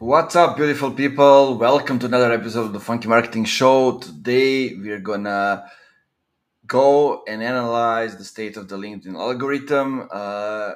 [0.00, 1.58] What's up, beautiful people?
[1.58, 3.98] Welcome to another episode of the Funky Marketing Show.
[3.98, 5.68] Today, we're gonna
[6.64, 10.08] go and analyze the state of the LinkedIn algorithm.
[10.08, 10.74] Uh,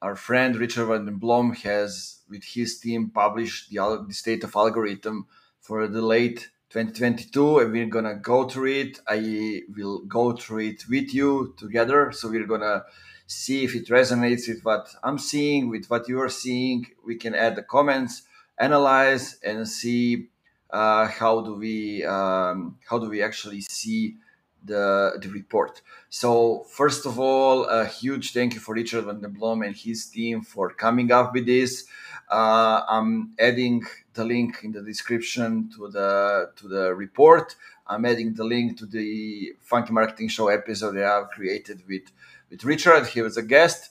[0.00, 4.56] our friend Richard van der Blom has, with his team, published the, the state of
[4.56, 5.26] algorithm
[5.60, 9.00] for the late 2022, and we're gonna go through it.
[9.06, 12.10] I will go through it with you together.
[12.10, 12.84] So we're gonna
[13.26, 16.86] see if it resonates with what I'm seeing, with what you are seeing.
[17.04, 18.22] We can add the comments
[18.60, 20.28] analyze and see
[20.70, 24.16] uh, how do we um, how do we actually see
[24.64, 25.82] the the report.
[26.08, 30.06] So first of all, a huge thank you for Richard van der Blom and his
[30.06, 31.86] team for coming up with this.
[32.30, 33.82] Uh, I'm adding
[34.14, 37.56] the link in the description to the to the report.
[37.86, 42.12] I'm adding the link to the Funky Marketing Show episode that I've created with
[42.50, 43.06] with Richard.
[43.06, 43.90] He was a guest.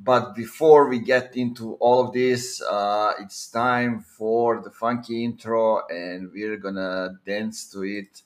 [0.00, 5.86] But before we get into all of this, uh, it's time for the funky intro,
[5.88, 8.22] and we're gonna dance to it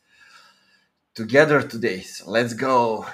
[1.14, 2.00] together today.
[2.00, 3.06] So let's go.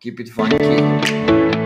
[0.00, 1.65] Keep it funky.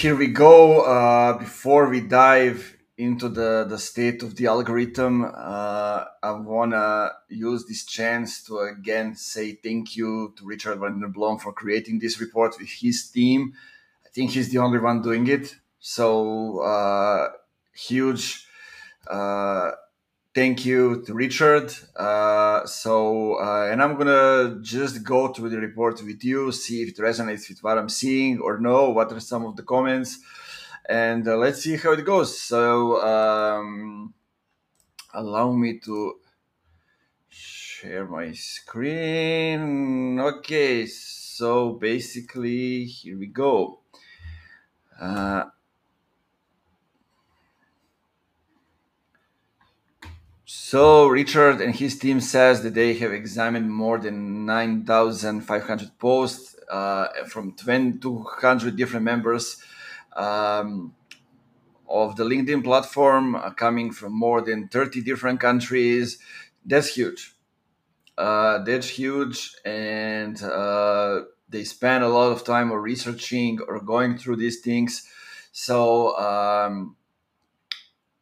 [0.00, 0.80] Here we go.
[0.80, 7.12] Uh, before we dive into the, the state of the algorithm, uh, I want to
[7.28, 11.98] use this chance to again say thank you to Richard van der Blom for creating
[11.98, 13.52] this report with his team.
[14.06, 15.54] I think he's the only one doing it.
[15.80, 17.32] So, uh,
[17.74, 18.46] huge
[19.06, 19.72] uh,
[20.40, 21.70] thank you to Richard.
[21.94, 26.88] Uh, so, uh, and I'm gonna just go through the report with you, see if
[26.88, 28.88] it resonates with what I'm seeing or no.
[28.88, 30.18] What are some of the comments,
[30.88, 32.40] and uh, let's see how it goes.
[32.40, 34.14] So, um,
[35.12, 36.14] allow me to
[37.28, 40.18] share my screen.
[40.18, 43.80] Okay, so basically, here we go.
[50.52, 57.06] So Richard and his team says that they have examined more than 9,500 posts uh,
[57.28, 59.62] from 200 different members
[60.16, 60.92] um,
[61.88, 66.18] of the LinkedIn platform, uh, coming from more than 30 different countries.
[66.66, 67.36] That's huge.
[68.18, 74.18] Uh, that's huge, and uh, they spend a lot of time or researching or going
[74.18, 75.06] through these things.
[75.52, 76.96] So um,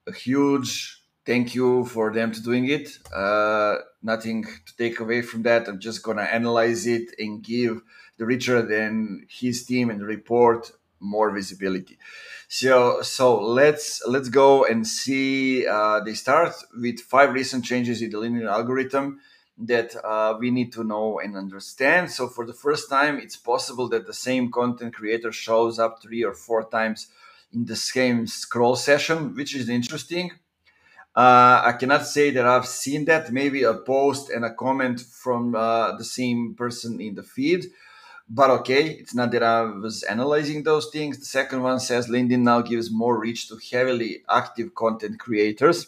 [0.07, 0.98] a huge
[1.29, 2.87] thank you for them to doing it.
[3.15, 5.69] Uh, nothing to take away from that.
[5.69, 7.83] I'm just gonna analyze it and give
[8.17, 11.99] the Richard and his team and report more visibility.
[12.49, 13.27] So so
[13.61, 15.67] let's let's go and see.
[15.67, 19.21] Uh, they start with five recent changes in the LinkedIn algorithm
[19.73, 22.11] that uh, we need to know and understand.
[22.11, 26.23] So for the first time, it's possible that the same content creator shows up three
[26.25, 27.09] or four times
[27.53, 30.31] in the same scroll session, which is interesting
[31.17, 33.33] uh, I cannot say that I've seen that.
[33.33, 37.67] Maybe a post and a comment from uh, the same person in the feed.
[38.31, 41.19] But okay, it's not that I was analyzing those things.
[41.19, 45.87] The second one says LinkedIn now gives more reach to heavily active content creators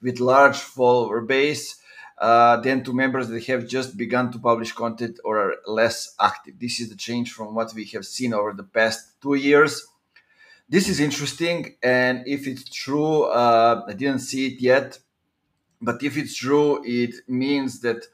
[0.00, 1.80] with large follower base
[2.18, 6.58] uh, than to members that have just begun to publish content or are less active.
[6.58, 9.86] This is the change from what we have seen over the past two years
[10.68, 14.98] this is interesting and if it's true uh, i didn't see it yet
[15.80, 18.06] but if it's true it means that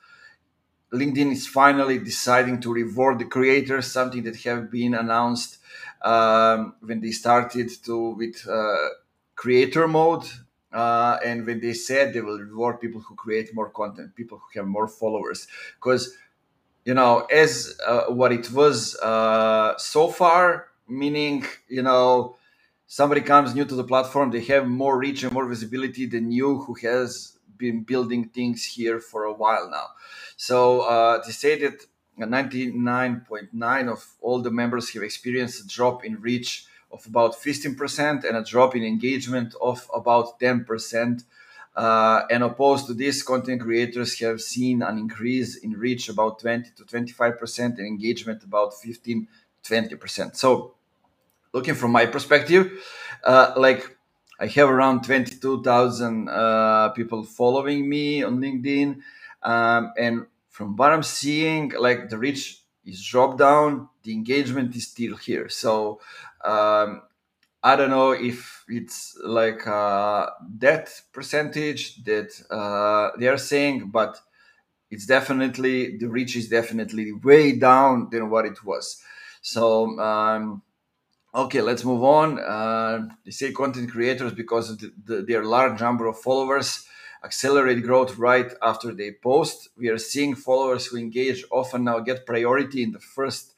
[0.92, 5.58] linkedin is finally deciding to reward the creators something that have been announced
[6.02, 8.88] um, when they started to with uh,
[9.36, 10.24] creator mode
[10.72, 14.58] uh, and when they said they will reward people who create more content people who
[14.60, 15.46] have more followers.
[15.76, 16.14] Because
[16.84, 22.36] you know as uh, what it was uh, so far meaning you know
[22.90, 26.58] somebody comes new to the platform, they have more reach and more visibility than you
[26.62, 29.86] who has been building things here for a while now.
[30.36, 31.86] So uh, they say that
[32.18, 38.36] 99.9 of all the members have experienced a drop in reach of about 15% and
[38.36, 41.22] a drop in engagement of about 10%.
[41.76, 46.70] Uh, and opposed to this, content creators have seen an increase in reach about 20
[46.76, 49.28] to 25% and engagement about 15
[49.62, 50.36] 20%.
[50.36, 50.74] So
[51.52, 52.72] looking from my perspective,
[53.24, 53.96] uh, like
[54.40, 59.00] I have around 22,000 uh, people following me on LinkedIn.
[59.42, 64.88] Um, and from what I'm seeing, like the reach is dropped down, the engagement is
[64.88, 65.48] still here.
[65.48, 66.00] So
[66.44, 67.02] um,
[67.62, 74.18] I don't know if it's like uh, that percentage that uh, they are saying, but
[74.90, 79.02] it's definitely the reach is definitely way down than what it was.
[79.42, 80.62] So um,
[81.34, 82.38] okay, let's move on.
[82.38, 86.86] Uh, they say content creators because of the, the, their large number of followers
[87.22, 89.68] accelerate growth right after they post.
[89.76, 93.54] We are seeing followers who engage often now get priority in the first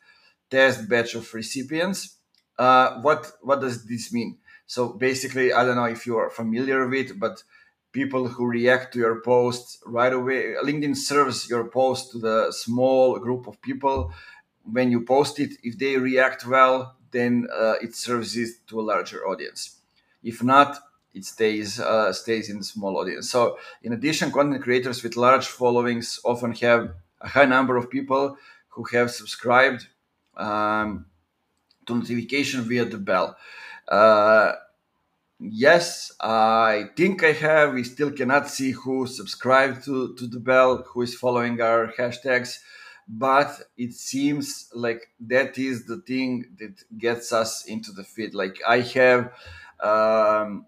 [0.50, 2.16] test batch of recipients.
[2.58, 4.38] Uh, what what does this mean?
[4.66, 7.42] So basically, I don't know if you are familiar with, but
[7.92, 13.18] people who react to your posts right away, LinkedIn serves your post to the small
[13.18, 14.12] group of people.
[14.64, 18.82] When you post it, if they react well, then uh, it serves it to a
[18.82, 19.76] larger audience.
[20.22, 20.78] If not,
[21.14, 23.30] it stays uh, stays in the small audience.
[23.30, 28.36] So, in addition, content creators with large followings often have a high number of people
[28.68, 29.86] who have subscribed
[30.36, 31.06] um,
[31.86, 33.36] to notification via the bell.
[33.88, 34.52] Uh,
[35.38, 37.74] yes, I think I have.
[37.74, 42.58] We still cannot see who subscribed to, to the bell, who is following our hashtags,
[43.12, 48.34] but it seems like that is the thing that gets us into the feed.
[48.34, 49.32] Like I have
[49.80, 50.66] um,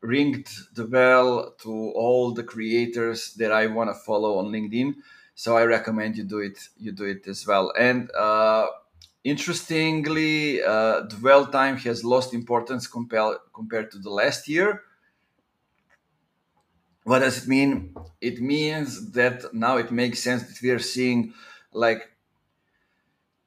[0.00, 4.96] ringed the bell to all the creators that I want to follow on LinkedIn.
[5.34, 6.58] So I recommend you do it.
[6.78, 7.72] You do it as well.
[7.78, 8.68] And uh,
[9.24, 14.82] interestingly, uh, dwell time has lost importance compared compared to the last year.
[17.04, 17.94] What does it mean?
[18.20, 21.34] It means that now it makes sense that we are seeing
[21.76, 22.10] like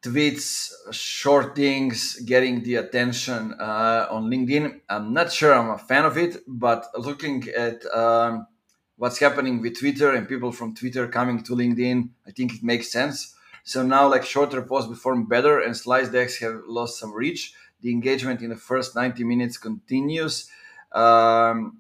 [0.02, 4.80] tweets, short things getting the attention uh, on LinkedIn.
[4.90, 8.48] I'm not sure I'm a fan of it, but looking at um,
[8.96, 12.92] what's happening with Twitter and people from Twitter coming to LinkedIn, I think it makes
[12.92, 13.36] sense.
[13.64, 17.54] So now, like shorter posts perform better, and Slide decks have lost some reach.
[17.82, 20.50] The engagement in the first 90 minutes continues
[20.92, 21.80] um,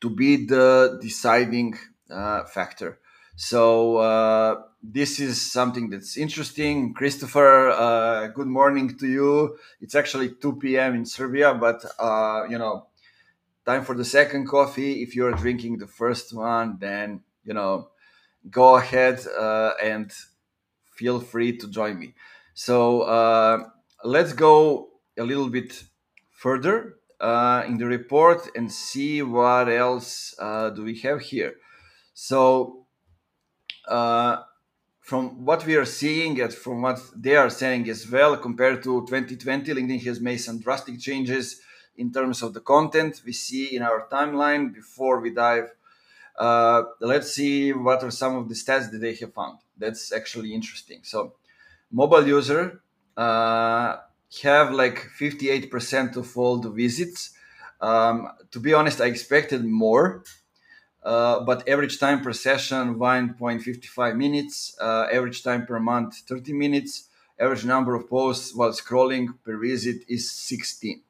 [0.00, 1.76] to be the deciding
[2.10, 2.98] uh, factor.
[3.36, 6.94] So uh, this is something that's interesting.
[6.94, 9.58] Christopher, uh, good morning to you.
[9.78, 10.94] It's actually 2 p.m.
[10.94, 12.86] in Serbia, but uh, you know,
[13.66, 15.02] time for the second coffee.
[15.02, 17.90] If you're drinking the first one, then you know,
[18.50, 20.10] go ahead uh, and
[20.94, 22.14] feel free to join me.
[22.54, 23.64] So uh,
[24.02, 24.88] let's go
[25.18, 25.84] a little bit
[26.30, 31.56] further uh, in the report and see what else do we have here.
[32.14, 32.85] So
[33.88, 34.42] uh,
[35.00, 39.06] from what we are seeing and from what they are saying as well, compared to
[39.06, 41.60] 2020, LinkedIn has made some drastic changes
[41.96, 44.74] in terms of the content we see in our timeline.
[44.74, 45.70] Before we dive,
[46.36, 49.58] uh, let's see what are some of the stats that they have found.
[49.78, 51.00] That's actually interesting.
[51.04, 51.34] So,
[51.90, 52.80] mobile user
[53.16, 53.96] uh,
[54.42, 57.30] have like 58% of all the visits.
[57.80, 60.24] Um, to be honest, I expected more
[61.06, 64.76] uh, but average time per session 1.55 minutes.
[64.80, 67.08] Uh, average time per month 30 minutes.
[67.38, 71.02] Average number of posts while scrolling per visit is 16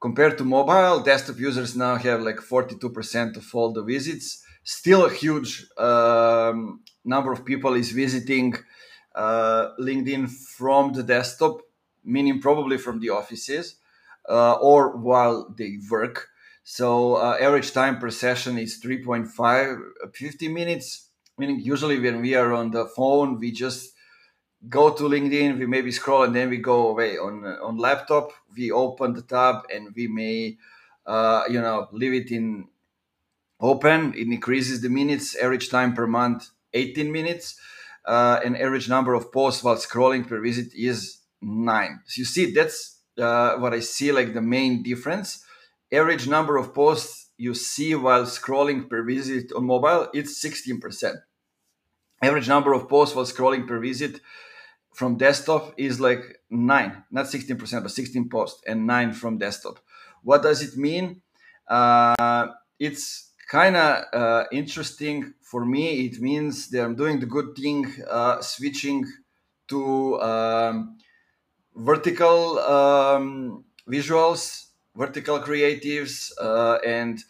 [0.00, 4.44] compared to mobile desktop users now have like 42% of all the visits.
[4.62, 8.54] Still a huge um, number of people is visiting
[9.14, 10.28] uh, linkedin
[10.58, 11.62] from the desktop
[12.04, 13.76] meaning probably from the offices
[14.28, 16.28] uh, or while they work
[16.64, 21.10] so uh, average time per session is 3.5, uh, 50 minutes.
[21.36, 23.92] Meaning usually when we are on the phone, we just
[24.68, 27.18] go to LinkedIn, we maybe scroll and then we go away.
[27.18, 30.56] On uh, on laptop, we open the tab and we may,
[31.06, 32.68] uh, you know, leave it in
[33.60, 34.14] open.
[34.14, 35.36] It increases the minutes.
[35.36, 37.60] Average time per month, 18 minutes.
[38.06, 42.00] Uh, and average number of posts while scrolling per visit is nine.
[42.06, 45.44] So you see, that's uh, what I see like the main difference
[45.92, 51.14] average number of posts you see while scrolling per visit on mobile, it's 16%.
[52.22, 54.20] Average number of posts while scrolling per visit
[54.94, 59.80] from desktop is like nine, not 16%, but 16 posts and nine from desktop.
[60.22, 61.20] What does it mean?
[61.68, 62.46] Uh,
[62.78, 66.06] it's kind of uh, interesting for me.
[66.06, 69.04] It means that I'm doing the good thing, uh, switching
[69.68, 70.98] to um,
[71.74, 74.63] vertical um, visuals
[74.94, 77.22] vertical creatives, uh, and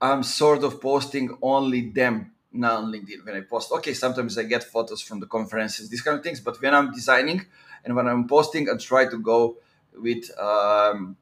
[0.00, 3.70] I'm sort of posting only them now on LinkedIn when I post.
[3.72, 6.40] Okay, sometimes I get photos from the conferences, these kind of things.
[6.40, 7.46] But when I'm designing
[7.84, 9.58] and when I'm posting, I try to go
[9.96, 11.16] with um,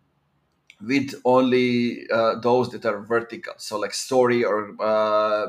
[0.81, 5.47] with only uh, those that are vertical, so like story or uh,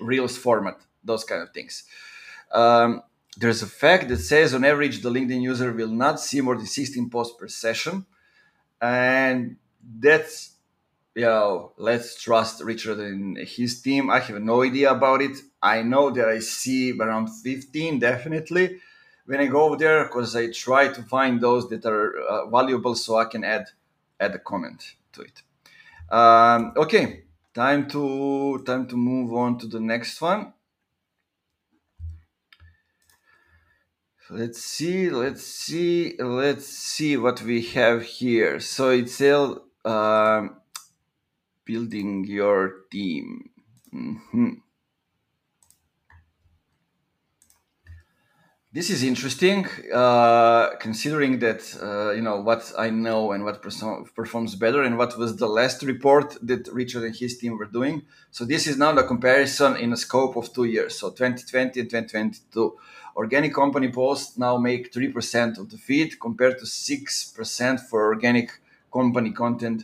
[0.00, 1.84] reels format, those kind of things.
[2.52, 3.02] Um,
[3.36, 6.66] there's a fact that says on average the LinkedIn user will not see more than
[6.66, 8.04] 16 posts per session,
[8.80, 9.56] and
[10.00, 10.52] that's
[11.14, 14.10] you know let's trust Richard and his team.
[14.10, 15.38] I have no idea about it.
[15.62, 18.80] I know that I see around 15 definitely
[19.26, 22.94] when I go over there because I try to find those that are uh, valuable
[22.94, 23.66] so I can add
[24.20, 25.42] add a comment to it.
[26.10, 30.52] Um, okay, time to time to move on to the next one.
[34.30, 38.60] Let's see, let's see, let's see what we have here.
[38.60, 40.56] So it's all um,
[41.64, 43.48] building your team.
[43.94, 44.50] Mm-hmm.
[48.78, 54.54] This is interesting, uh, considering that uh, you know what I know and what performs
[54.54, 58.02] better, and what was the last report that Richard and his team were doing.
[58.30, 61.90] So this is now the comparison in a scope of two years, so 2020 and
[61.90, 62.78] 2022.
[63.16, 68.04] Organic company posts now make three percent of the feed, compared to six percent for
[68.04, 68.60] organic
[68.92, 69.82] company content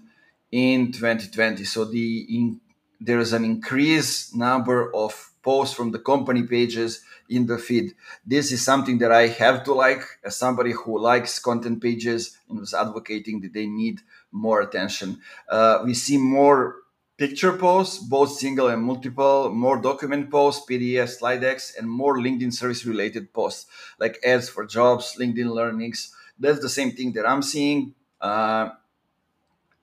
[0.52, 1.64] in 2020.
[1.64, 2.60] So the in,
[3.00, 7.94] there is an increased number of posts from the company pages in the feed.
[8.26, 12.58] This is something that I have to like as somebody who likes content pages and
[12.58, 14.00] was advocating that they need
[14.32, 15.20] more attention.
[15.48, 16.76] Uh, we see more
[17.16, 22.52] picture posts, both single and multiple, more document posts, PDF, slide decks, and more LinkedIn
[22.52, 23.66] service related posts
[23.98, 26.14] like ads for jobs, LinkedIn learnings.
[26.38, 27.94] That's the same thing that I'm seeing.
[28.20, 28.70] Uh,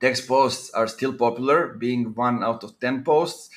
[0.00, 3.50] text posts are still popular, being one out of 10 posts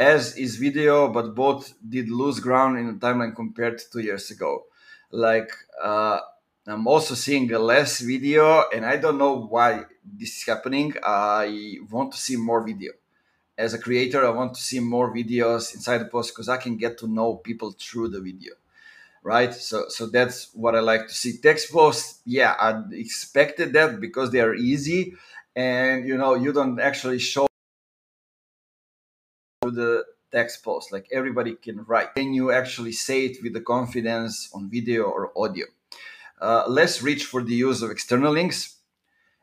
[0.00, 4.30] as is video, but both did lose ground in the timeline compared to two years
[4.30, 4.64] ago.
[5.12, 5.52] Like
[5.82, 6.20] uh,
[6.66, 10.94] I'm also seeing less video, and I don't know why this is happening.
[11.04, 12.92] I want to see more video.
[13.58, 16.78] As a creator, I want to see more videos inside the post because I can
[16.78, 18.54] get to know people through the video,
[19.22, 19.52] right?
[19.52, 21.36] So, so that's what I like to see.
[21.36, 25.12] Text posts, yeah, I expected that because they are easy,
[25.54, 27.49] and you know you don't actually show
[29.70, 32.14] the text post like everybody can write.
[32.14, 35.66] Can you actually say it with the confidence on video or audio?
[36.40, 38.76] Uh, less reach for the use of external links.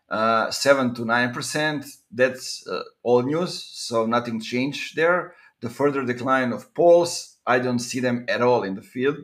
[0.10, 5.34] Uh, 7 to 9 percent that's uh, all news so nothing changed there.
[5.60, 9.17] The further decline of polls i don't see them at all in the field.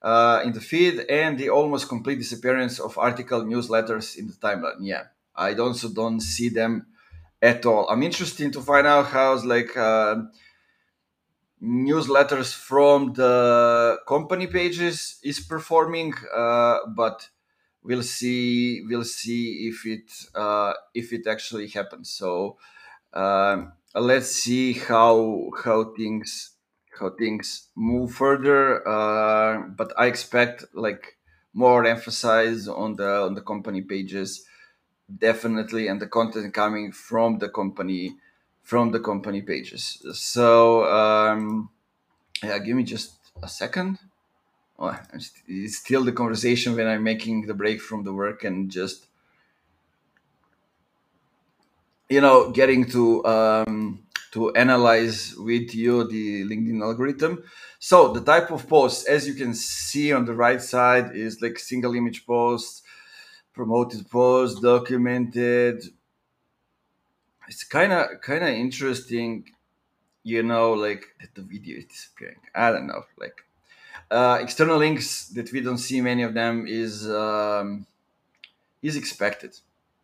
[0.00, 4.80] Uh, in the feed and the almost complete disappearance of article newsletters in the timeline.
[4.80, 5.04] Yeah
[5.36, 6.86] i also don't see them
[7.42, 7.88] at all.
[7.88, 10.16] I'm interested to find out how's like uh,
[11.62, 17.28] newsletters from the company pages is performing, uh, but
[17.82, 18.82] we'll see.
[18.88, 22.10] We'll see if it uh, if it actually happens.
[22.10, 22.56] So
[23.12, 26.52] um, let's see how how things
[26.98, 28.86] how things move further.
[28.86, 31.16] Uh, but I expect like
[31.52, 34.44] more emphasis on the on the company pages
[35.18, 38.16] definitely and the content coming from the company
[38.62, 40.04] from the company pages.
[40.14, 41.70] So um
[42.42, 43.98] yeah give me just a second.
[44.78, 49.06] Oh, it's still the conversation when i'm making the break from the work and just
[52.08, 54.02] you know getting to um
[54.32, 57.42] to analyze with you the linkedin algorithm.
[57.78, 61.58] So the type of posts as you can see on the right side is like
[61.58, 62.82] single image posts
[63.60, 65.84] promoted post, documented.
[67.46, 69.32] It's kind of kind of interesting,
[70.22, 72.40] you know, like the video is disappearing.
[72.54, 73.36] I don't know, like
[74.10, 77.86] uh, external links that we don't see many of them is um,
[78.80, 79.52] is expected.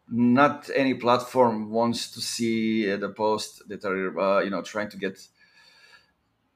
[0.08, 4.98] Not any platform wants to see the posts that are uh, you know trying to
[4.98, 5.16] get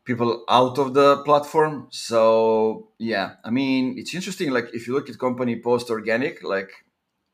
[0.04, 1.86] people out of the platform.
[1.88, 4.50] So yeah, I mean it's interesting.
[4.50, 6.72] Like if you look at company post organic, like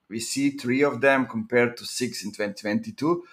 [0.09, 3.25] we see three of them compared to six in 2022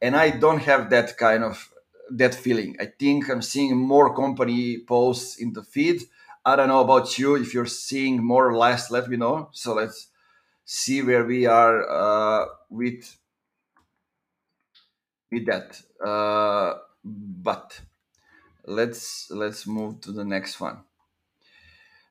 [0.00, 1.70] and i don't have that kind of
[2.10, 2.76] that feeling.
[2.80, 6.02] I think i'm seeing more company posts in the feed.
[6.44, 9.48] I don't know about you if you're seeing more or less let me know.
[9.52, 10.08] So let's
[10.64, 13.16] see where we are uh, with
[15.32, 15.80] with that.
[16.04, 17.80] Uh, but
[18.64, 20.78] let's let's move to the next one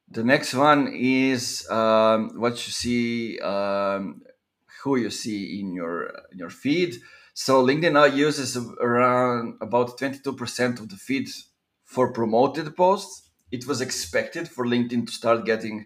[0.09, 4.21] the next one is um, what you see, um,
[4.83, 6.95] who you see in your in your feed.
[7.33, 11.27] So LinkedIn now uses around about 22% of the feed
[11.83, 13.29] for promoted posts.
[13.51, 15.85] It was expected for LinkedIn to start getting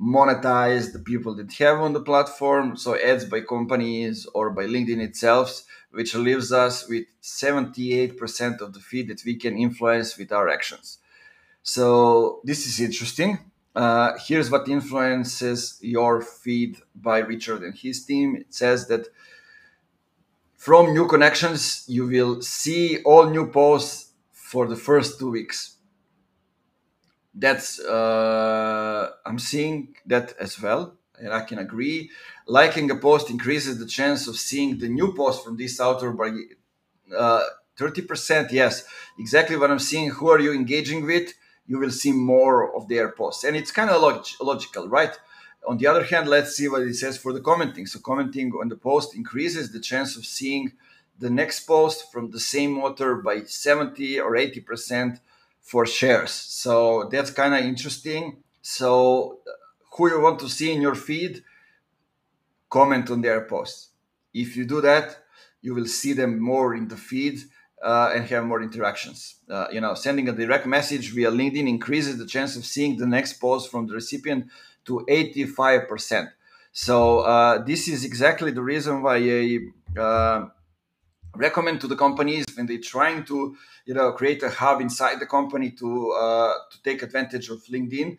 [0.00, 5.00] monetized the people that have on the platform, so ads by companies or by LinkedIn
[5.00, 10.48] itself, which leaves us with 78% of the feed that we can influence with our
[10.48, 10.98] actions.
[11.62, 13.38] So this is interesting.
[13.74, 18.36] Uh, here's what influences your feed by Richard and his team.
[18.36, 19.06] It says that
[20.56, 25.76] from new connections, you will see all new posts for the first two weeks.
[27.34, 32.10] That's uh, I'm seeing that as well, and I can agree.
[32.46, 36.30] Liking a post increases the chance of seeing the new post from this author by
[37.16, 37.44] uh,
[37.76, 38.50] 30%.
[38.50, 38.84] Yes,
[39.18, 40.10] exactly what I'm seeing.
[40.10, 41.34] Who are you engaging with?
[41.68, 45.14] You will see more of their posts, and it's kind of log- logical, right?
[45.68, 47.86] On the other hand, let's see what it says for the commenting.
[47.86, 50.72] So commenting on the post increases the chance of seeing
[51.18, 55.20] the next post from the same author by 70 or 80%
[55.60, 56.30] for shares.
[56.30, 58.38] So that's kind of interesting.
[58.62, 59.50] So uh,
[59.92, 61.42] who you want to see in your feed,
[62.70, 63.88] comment on their posts.
[64.32, 65.18] If you do that,
[65.60, 67.40] you will see them more in the feed
[67.82, 69.36] uh, and have more interactions.
[69.48, 73.06] Uh, you know, sending a direct message via LinkedIn increases the chance of seeing the
[73.06, 74.46] next post from the recipient
[74.84, 76.30] to 85%.
[76.72, 79.58] So uh, this is exactly the reason why I
[80.00, 80.48] uh,
[81.36, 83.56] recommend to the companies when they're trying to,
[83.86, 88.18] you know, create a hub inside the company to uh, to take advantage of LinkedIn,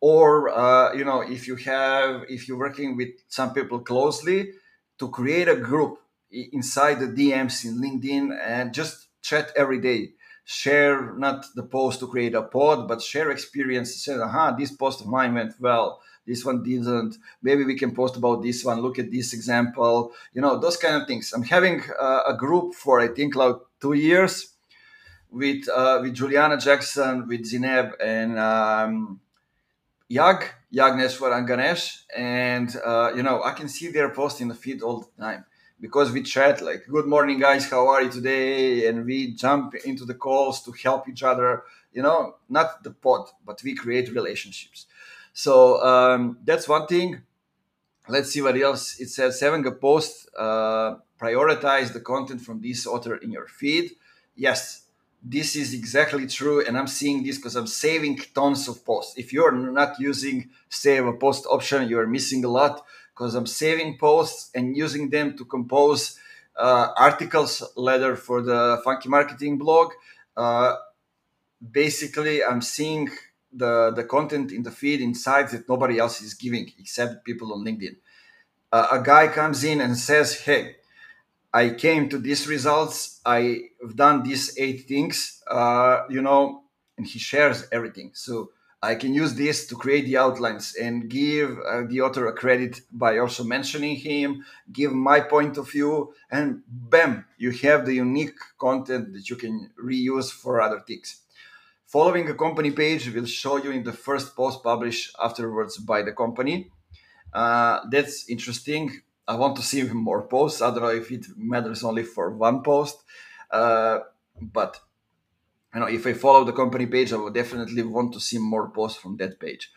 [0.00, 4.52] or uh, you know, if you have if you're working with some people closely,
[4.98, 5.98] to create a group
[6.52, 10.12] inside the DMs in LinkedIn and just chat every day
[10.46, 14.02] share not the post to create a pod, but share experience.
[14.02, 16.00] Say, aha, this post of mine went well.
[16.26, 17.16] This one didn't.
[17.42, 18.80] Maybe we can post about this one.
[18.80, 20.12] Look at this example.
[20.32, 21.32] You know, those kind of things.
[21.32, 24.54] I'm having uh, a group for I think like two years
[25.30, 29.20] with uh, with Juliana Jackson, with Zineb, and um,
[30.10, 32.04] Yag, Yagneswar and Ganesh.
[32.16, 35.44] And, uh, you know, I can see their post in the feed all the time
[35.80, 38.86] because we chat like good morning guys how are you today?
[38.86, 43.28] And we jump into the calls to help each other you know not the pod
[43.44, 44.86] but we create relationships.
[45.32, 47.22] So um, that's one thing.
[48.08, 48.98] Let's see what else.
[49.00, 53.92] It says having a post uh, prioritize the content from this author in your feed.
[54.34, 54.86] Yes
[55.28, 59.16] this is exactly true and i'm seeing this because i'm saving tons of posts.
[59.16, 62.84] If you're not using save a post option you're missing a lot
[63.16, 66.18] because I'm saving posts and using them to compose
[66.56, 69.92] uh, articles later for the Funky Marketing blog.
[70.36, 70.74] Uh,
[71.72, 73.08] basically, I'm seeing
[73.52, 77.54] the, the content in the feed in sites that nobody else is giving except people
[77.54, 77.96] on LinkedIn.
[78.72, 80.76] Uh, a guy comes in and says, Hey,
[81.54, 83.20] I came to these results.
[83.24, 86.64] I've done these eight things, uh, you know,
[86.98, 88.10] and he shares everything.
[88.14, 88.50] So
[88.86, 92.82] I can use this to create the outlines and give uh, the author a credit
[92.92, 98.38] by also mentioning him, give my point of view, and bam, you have the unique
[98.60, 101.22] content that you can reuse for other things.
[101.86, 106.12] Following a company page will show you in the first post published afterwards by the
[106.12, 106.70] company.
[107.32, 109.02] Uh, that's interesting.
[109.26, 110.62] I want to see more posts.
[110.62, 113.02] I don't know if it matters only for one post,
[113.50, 113.98] uh,
[114.40, 114.78] but
[115.76, 118.70] you know, if I follow the company page, I would definitely want to see more
[118.70, 119.70] posts from that page.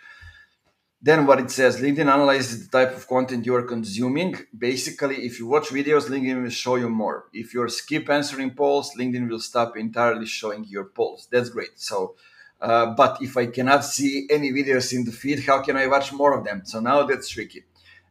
[1.01, 4.37] Then what it says, LinkedIn analyzes the type of content you are consuming.
[4.57, 7.25] Basically, if you watch videos, LinkedIn will show you more.
[7.33, 11.27] If you skip answering polls, LinkedIn will stop entirely showing your polls.
[11.29, 11.75] That's great.
[11.75, 12.15] So,
[12.61, 16.13] uh, but if I cannot see any videos in the feed, how can I watch
[16.13, 16.61] more of them?
[16.63, 17.65] So now that's tricky.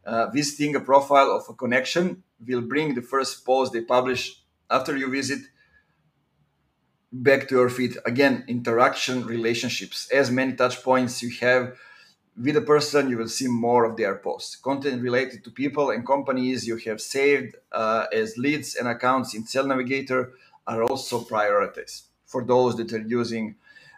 [0.05, 4.95] Uh, visiting a profile of a connection will bring the first post they publish after
[4.95, 5.41] you visit
[7.13, 10.09] back to your feed again interaction relationships.
[10.13, 11.75] As many touch points you have
[12.41, 14.57] with a person you will see more of their posts.
[14.57, 19.47] Content related to people and companies you have saved uh, as leads and accounts in
[19.47, 20.33] sales navigator
[20.67, 23.57] are also prioritized for those that are using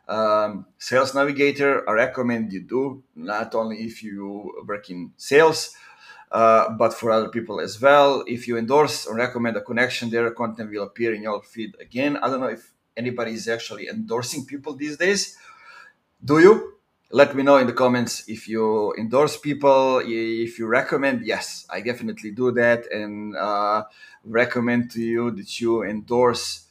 [0.08, 5.74] um, sales navigator i recommend you do not only if you work in sales
[6.32, 8.22] uh, but for other people as well.
[8.26, 12.16] If you endorse or recommend a connection their content will appear in your feed again.
[12.16, 15.36] I don't know if anybody is actually endorsing people these days.
[16.24, 16.74] Do you?
[17.12, 21.26] Let me know in the comments if you endorse people, if you recommend.
[21.26, 23.84] Yes, I definitely do that and uh,
[24.22, 26.66] recommend to you that you endorse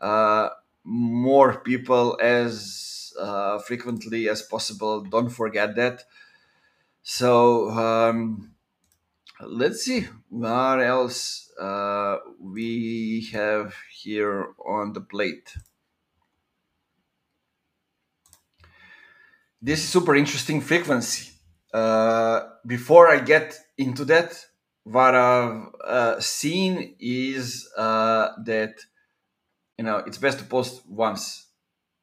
[0.00, 0.48] uh,
[0.82, 5.02] more people as uh, frequently as possible.
[5.02, 6.02] Don't forget that.
[7.02, 8.52] So, um,
[9.40, 15.54] let's see what else uh, we have here on the plate.
[19.64, 21.30] this is super interesting frequency.
[21.72, 24.38] Uh, before I get into that,
[24.84, 28.74] what I've uh, seen is uh, that
[29.78, 31.46] you know it's best to post once,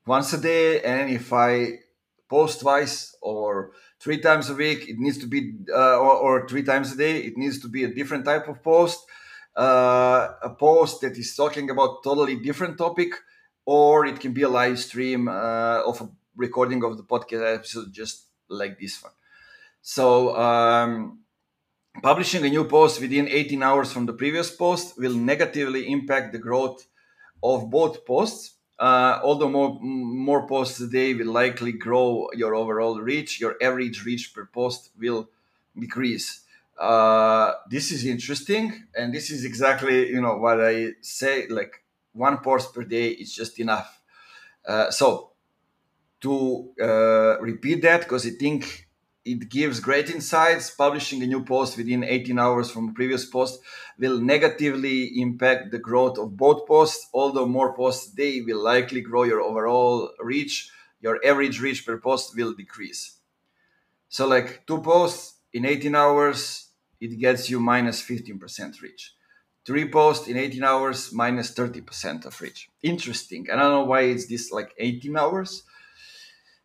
[0.08, 1.80] once a day, and if I
[2.28, 6.64] post twice or three times a week, it needs to be uh, or, or, three
[6.64, 9.06] times a day, it needs to be a different type of post,
[9.56, 13.14] uh, a post that is talking about totally different topic,
[13.66, 17.92] or it can be a live stream uh, of a recording of the podcast episode,
[17.94, 19.14] just like this one.
[19.82, 20.36] So.
[20.36, 21.22] Um,
[22.02, 26.40] Publishing a new post within 18 hours from the previous post will negatively impact the
[26.40, 26.88] growth
[27.44, 28.56] of both posts.
[28.80, 34.04] Uh, although more, more posts a day will likely grow your overall reach, your average
[34.04, 35.30] reach per post will
[35.78, 36.42] decrease.
[36.78, 41.48] Uh, this is interesting, and this is exactly you know what I say.
[41.48, 44.02] Like one post per day is just enough.
[44.68, 45.32] Uh, so
[46.22, 48.88] to uh, repeat that, because I think
[49.26, 50.72] it gives great insights.
[50.72, 53.60] Publishing a new post within 18 hours from previous post
[54.00, 57.08] will negatively impact the growth of both posts.
[57.14, 62.36] Although more posts day will likely grow your overall reach, your average reach per post
[62.36, 63.18] will decrease.
[64.10, 66.68] So, like two posts in 18 hours,
[67.00, 69.16] it gets you minus 15% reach.
[69.66, 72.70] Three posts in 18 hours, minus 30% of reach.
[72.82, 73.48] Interesting.
[73.52, 75.64] I don't know why it's this like 18 hours,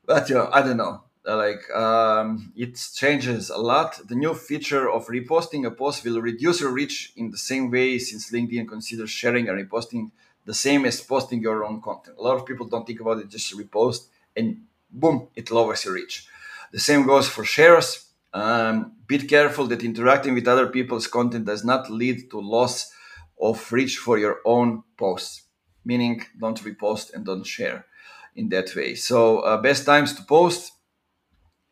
[0.05, 1.03] but know, I don't know
[1.35, 4.01] like um, it changes a lot.
[4.07, 7.99] The new feature of reposting a post will reduce your reach in the same way
[7.99, 10.11] since LinkedIn considers sharing and reposting
[10.45, 12.17] the same as posting your own content.
[12.19, 15.95] A lot of people don't think about it, just repost and boom, it lowers your
[15.95, 16.29] reach.
[16.73, 18.06] The same goes for shares.
[18.37, 22.93] Um, be careful that interacting with other people's content does not lead to loss
[23.41, 25.45] of reach for your own posts,
[25.87, 27.87] meaning don't repost and don't share
[28.35, 28.95] in that way.
[28.95, 30.73] So, uh, best times to post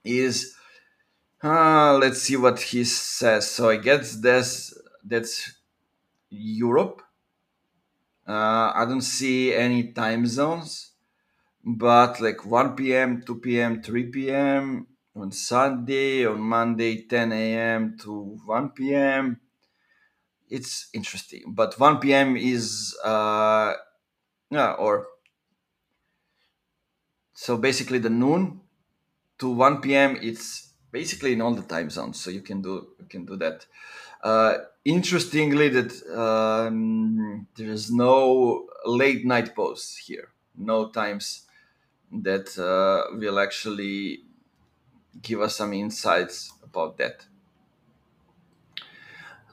[0.05, 0.55] is
[1.43, 3.51] uh, let's see what he says.
[3.51, 4.73] So I guess that's
[5.05, 5.53] that's
[6.31, 7.03] Europe.
[8.27, 10.93] Uh, I don't see any time zones,
[11.63, 14.87] but like 1 p.m., 2 p.m., 3 p.m.
[15.17, 17.97] on Sunday, on Monday, 10 a.m.
[18.03, 19.41] to 1 p.m.
[20.49, 22.37] It's interesting, but 1 p.m.
[22.37, 23.75] is uh,
[24.51, 25.07] yeah, or
[27.33, 28.61] so basically the noon
[29.39, 30.19] to 1 p.m.
[30.21, 33.67] It's basically in all the time zones, so you can do you can do that.
[34.23, 40.29] Uh, interestingly, that um, there is no late night posts here.
[40.57, 41.47] No times
[42.13, 44.21] that uh, will actually
[45.23, 47.27] give us some insights about that.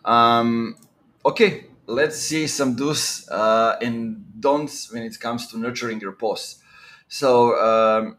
[0.04, 0.78] Um,
[1.26, 6.62] okay, let's see some do's uh, and don'ts when it comes to nurturing your posts.
[7.08, 8.18] So um,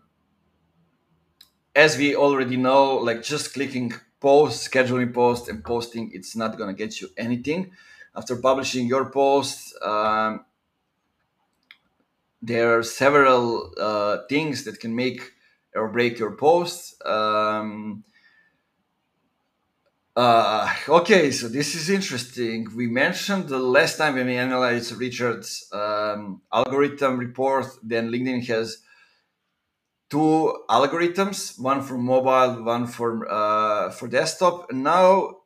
[1.75, 6.75] as we already know, like just clicking post, scheduling post, and posting, it's not going
[6.75, 7.73] to get you anything.
[8.15, 10.45] After publishing your post, um,
[12.43, 15.33] there are several uh, things that can make
[15.75, 17.03] or break your post.
[17.05, 18.05] Um,
[20.15, 22.69] uh, okay, so this is interesting.
[22.77, 28.79] We mentioned the last time when we analyzed Richard's um, algorithm report, then LinkedIn has
[30.11, 34.71] two algorithms, one for mobile, one for uh, for desktop.
[34.71, 35.39] And now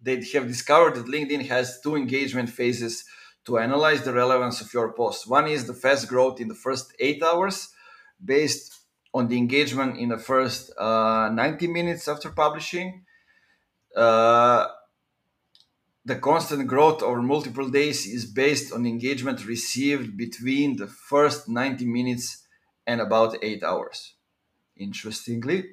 [0.00, 3.04] they have discovered that LinkedIn has two engagement phases
[3.46, 5.28] to analyze the relevance of your post.
[5.28, 7.70] One is the fast growth in the first eight hours,
[8.24, 8.77] based
[9.14, 13.04] on the engagement in the first uh, 90 minutes after publishing.
[13.96, 14.66] Uh,
[16.04, 21.84] the constant growth over multiple days is based on engagement received between the first 90
[21.84, 22.46] minutes
[22.86, 24.14] and about eight hours.
[24.76, 25.64] Interestingly,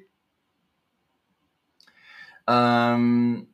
[2.46, 3.46] um,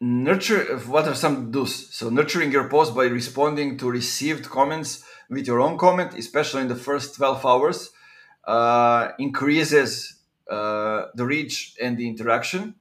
[0.00, 5.46] nurture what are some do's so nurturing your post by responding to received comments with
[5.46, 7.90] your own comment especially in the first 12 hours
[8.48, 10.18] uh, increases
[10.50, 12.74] uh, the reach and the interaction.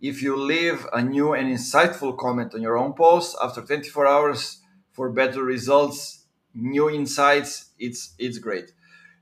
[0.00, 4.60] If you leave a new and insightful comment on your own post after 24 hours
[4.90, 8.72] for better results new insights it's it's great.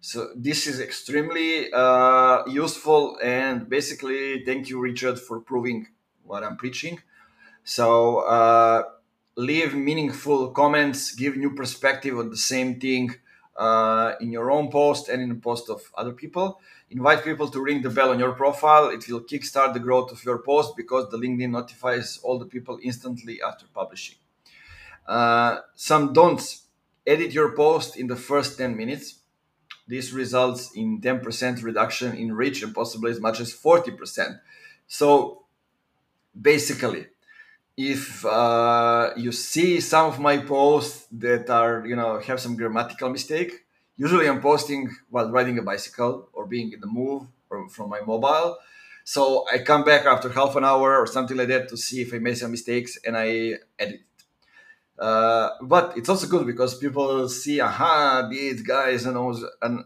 [0.00, 5.88] So this is extremely uh, useful and basically thank you richard for proving
[6.24, 7.00] what i'm preaching.
[7.64, 8.82] So uh,
[9.36, 13.14] leave meaningful comments give new perspective on the same thing
[13.56, 17.60] uh, in your own post and in the post of other people invite people to
[17.60, 21.08] ring the bell on your profile it will kickstart the growth of your post because
[21.10, 24.16] the linkedin notifies all the people instantly after publishing
[25.06, 26.62] uh, some don'ts
[27.06, 29.18] edit your post in the first 10 minutes.
[29.88, 34.40] this results in 10% reduction in reach and possibly as much as 40%.
[34.86, 35.44] So
[36.40, 37.08] basically,
[37.76, 43.10] if uh, you see some of my posts that are, you know, have some grammatical
[43.10, 43.64] mistake,
[43.96, 48.00] usually I'm posting while riding a bicycle or being in the move or from my
[48.00, 48.58] mobile.
[49.04, 52.14] So I come back after half an hour or something like that to see if
[52.14, 54.02] I made some mistakes and I edit.
[54.98, 59.84] Uh, but it's also good because people see, aha, these guys knows and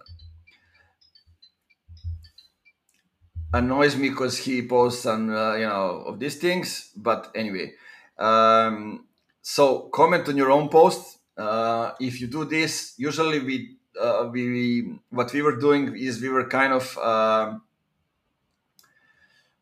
[3.56, 6.90] annoys me because he posts on uh, you know of these things.
[6.96, 7.72] But anyway,
[8.18, 9.06] um,
[9.42, 11.18] so comment on your own post.
[11.36, 16.28] Uh, if you do this, usually we uh, we what we were doing is we
[16.28, 17.62] were kind of um,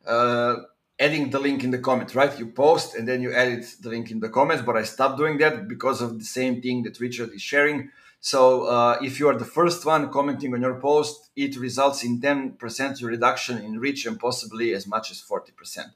[0.07, 0.57] uh,
[0.99, 2.39] adding the link in the comment, right?
[2.39, 5.39] You post and then you edit the link in the comments, but I stopped doing
[5.39, 7.91] that because of the same thing that Richard is sharing.
[8.25, 12.23] So uh, if you are the first one commenting on your post, it results in
[12.23, 15.93] 10% reduction in reach and possibly as much as 40%.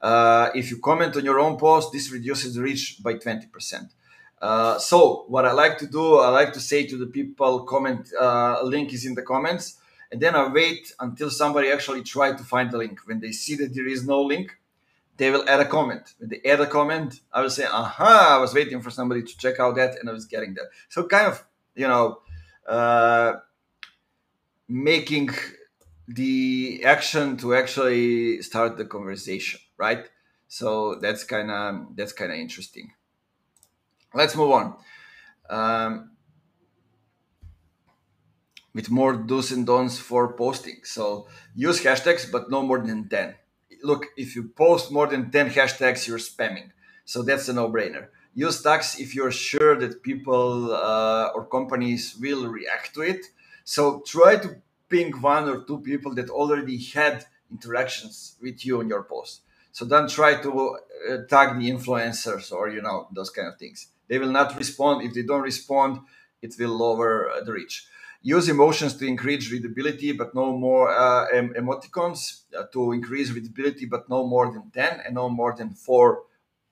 [0.00, 3.90] Uh, if you comment on your own post, this reduces the reach by 20%.
[4.40, 8.08] Uh, so what I like to do, I like to say to the people, comment,
[8.20, 9.78] uh, link is in the comments
[10.12, 13.00] and then I wait until somebody actually try to find the link.
[13.04, 14.56] When they see that there is no link,
[15.16, 16.14] they will add a comment.
[16.18, 18.36] When they add a comment, I will say, "Aha!
[18.36, 21.04] I was waiting for somebody to check out that, and I was getting that." So
[21.04, 22.20] kind of, you know,
[22.68, 23.34] uh,
[24.68, 25.30] making
[26.08, 30.08] the action to actually start the conversation, right?
[30.48, 32.92] So that's kind of that's kind of interesting.
[34.12, 34.76] Let's move on.
[35.50, 36.10] Um,
[38.74, 40.80] with more do's and don'ts for posting.
[40.84, 43.34] So use hashtags, but no more than 10.
[43.82, 46.70] Look, if you post more than 10 hashtags, you're spamming.
[47.04, 48.08] So that's a no brainer.
[48.34, 53.26] Use tags if you're sure that people uh, or companies will react to it.
[53.64, 54.56] So try to
[54.88, 59.42] ping one or two people that already had interactions with you on your post.
[59.72, 60.50] So don't try to
[61.10, 63.88] uh, tag the influencers or you know those kind of things.
[64.08, 65.02] They will not respond.
[65.02, 66.00] If they don't respond,
[66.42, 67.86] it will lower uh, the reach
[68.24, 73.84] use emotions to increase readability, but no more uh, em- emoticons uh, to increase readability,
[73.84, 76.22] but no more than 10 and no more than four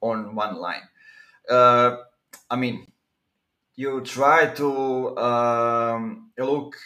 [0.00, 0.88] on one line.
[1.48, 1.96] Uh,
[2.50, 2.86] I mean,
[3.76, 6.76] you try to um, look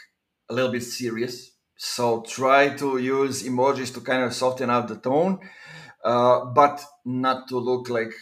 [0.49, 1.53] a little bit serious.
[1.77, 5.41] So try to use emojis to kind of soften up the tone,
[6.05, 8.13] uh, but not to look like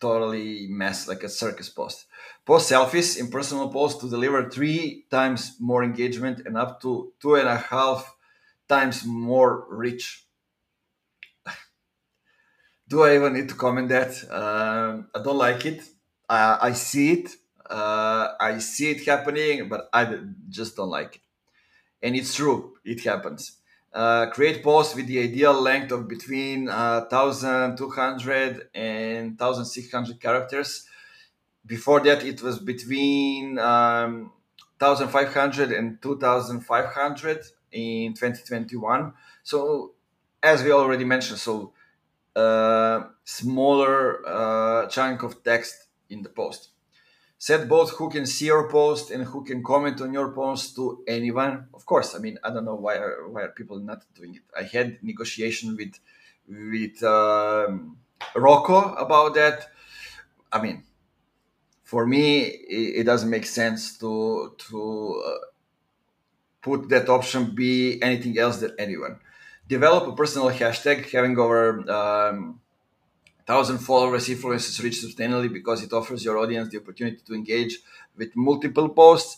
[0.00, 2.06] totally mess like a circus post.
[2.46, 7.34] Post selfies in personal posts to deliver three times more engagement and up to two
[7.36, 8.14] and a half
[8.68, 10.24] times more reach.
[12.88, 14.12] Do I even need to comment that?
[14.30, 15.82] Um, I don't like it.
[16.28, 17.30] I see it.
[17.68, 21.20] Uh, I see it happening, but I just don't like it.
[22.02, 23.58] And it's true, it happens.
[23.92, 30.86] Uh, create posts with the ideal length of between uh, 1200 and 1600 characters
[31.66, 34.32] before that it was between um,
[34.78, 39.92] 1500 and 2500 in 2021 so
[40.42, 41.72] as we already mentioned so
[42.36, 46.70] uh, smaller uh, chunk of text in the post.
[47.38, 51.04] Set both who can see your post and who can comment on your post to
[51.06, 51.68] anyone.
[51.72, 54.42] Of course i mean i don't know why are, why are people not doing it.
[54.58, 55.94] I had negotiation with
[56.48, 57.96] with um,
[58.34, 59.68] rocco about that.
[60.50, 60.82] I mean
[61.88, 65.46] for me, it, it doesn't make sense to to uh,
[66.60, 69.18] put that option be anything else than anyone.
[69.68, 72.60] Develop a personal hashtag, having over um,
[73.46, 77.78] thousand followers influences reach sustainably because it offers your audience the opportunity to engage
[78.16, 79.36] with multiple posts.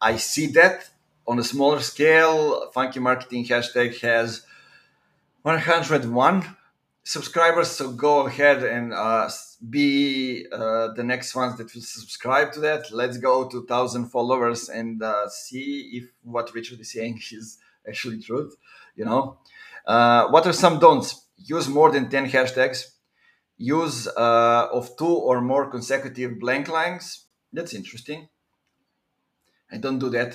[0.00, 0.88] I see that
[1.26, 2.70] on a smaller scale.
[2.72, 4.42] Funky Marketing hashtag has
[5.42, 6.56] 101
[7.04, 7.68] subscribers.
[7.68, 9.28] So go ahead and uh,
[9.68, 12.92] be uh, the next ones that will subscribe to that.
[12.92, 18.20] Let's go to thousand followers and uh, see if what Richard is saying is actually
[18.20, 18.56] truth.
[18.96, 19.38] You know,
[19.86, 21.26] uh, what are some don'ts?
[21.36, 22.84] Use more than ten hashtags.
[23.56, 27.26] Use uh, of two or more consecutive blank lines.
[27.52, 28.28] That's interesting.
[29.70, 30.34] I don't do that.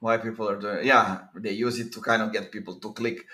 [0.00, 0.86] Why people are doing?
[0.86, 3.24] Yeah, they use it to kind of get people to click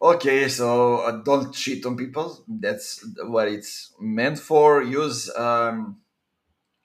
[0.00, 2.44] Okay, so uh, don't cheat on people.
[2.46, 4.80] That's what it's meant for.
[4.80, 6.00] Use um,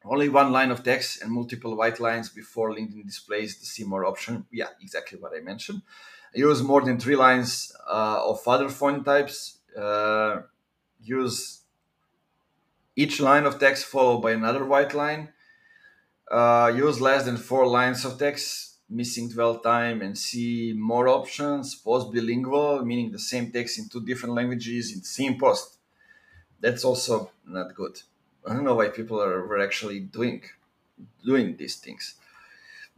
[0.04, 4.06] only one line of text and multiple white lines before LinkedIn displays the see more
[4.06, 4.48] option.
[4.52, 5.84] Yeah, exactly what I mentioned.
[6.36, 9.60] Use more than three lines uh, of other font types.
[9.78, 10.42] Uh,
[11.04, 11.62] use
[12.96, 15.30] each line of text followed by another white line.
[16.32, 21.76] uh, use less than four lines of text, missing dwell time, and see more options.
[21.76, 25.78] Post bilingual, meaning the same text in two different languages in the same post.
[26.62, 28.02] That's also not good.
[28.48, 30.44] I don't know why people are were actually doing
[31.26, 32.16] doing these things.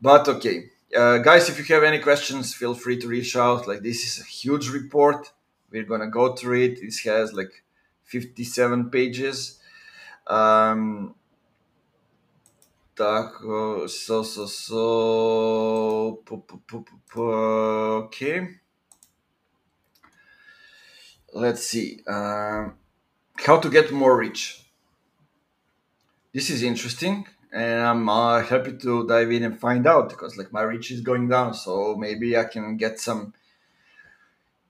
[0.01, 3.67] But okay, uh, guys, if you have any questions, feel free to reach out.
[3.67, 5.31] Like this is a huge report.
[5.71, 6.81] We're gonna go through it.
[6.81, 7.63] This has like
[8.03, 9.59] 57 pages.
[10.27, 11.15] Um,
[12.97, 16.21] so so so
[17.17, 18.47] okay.
[21.33, 21.99] Let's see.
[22.07, 22.75] Um,
[23.37, 24.65] how to get more rich.
[26.33, 30.51] This is interesting and I'm uh, happy to dive in and find out because like
[30.51, 33.33] my reach is going down, so maybe I can get some,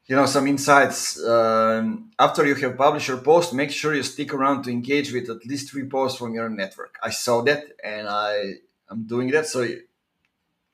[0.05, 1.23] you know, some insights.
[1.23, 5.29] Um, after you have published your post, make sure you stick around to engage with
[5.29, 6.97] at least three posts from your network.
[7.01, 8.53] I saw that, and I
[8.89, 9.47] I'm doing that.
[9.47, 9.67] So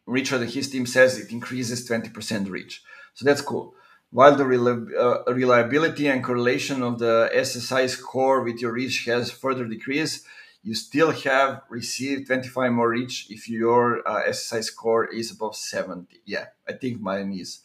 [0.06, 2.84] Richard and his team says it increases twenty percent reach,
[3.14, 3.76] so that's cool.
[4.12, 9.66] While the uh, reliability and correlation of the SSI score with your reach has further
[9.66, 10.26] decreased
[10.64, 16.22] you still have received 25 more reach if your uh, SSI score is above 70.
[16.26, 17.62] Yeah, I think mine is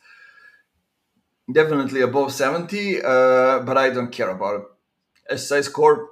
[1.50, 4.76] definitely above 70, uh, but I don't care about.
[5.30, 6.08] SSI score,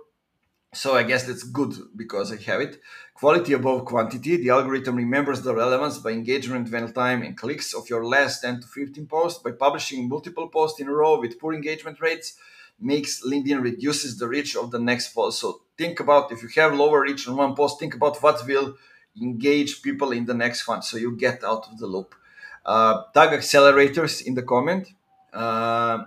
[0.74, 2.80] so I guess that's good because I have it.
[3.14, 4.36] Quality above quantity.
[4.36, 8.60] The algorithm remembers the relevance by engagement, dwell time, and clicks of your last 10
[8.60, 9.42] to 15 posts.
[9.42, 12.36] By publishing multiple posts in a row with poor engagement rates,
[12.80, 15.40] makes LinkedIn reduces the reach of the next post.
[15.40, 18.76] So think about if you have lower reach on one post, think about what will
[19.20, 22.14] engage people in the next one so you get out of the loop.
[22.66, 24.88] Uh, tag accelerators in the comment
[25.32, 26.04] uh,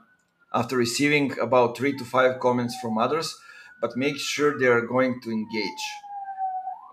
[0.54, 3.36] after receiving about three to five comments from others,
[3.82, 5.86] but make sure they are going to engage.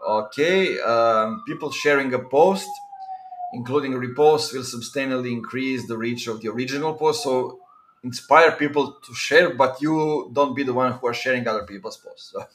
[0.07, 2.69] Okay, um, people sharing a post,
[3.55, 7.23] including reposts, will substantially increase the reach of the original post.
[7.23, 7.61] So
[8.05, 11.97] inspire people to share, but you don't be the one who are sharing other people's
[11.97, 12.33] posts.
[12.33, 12.47] So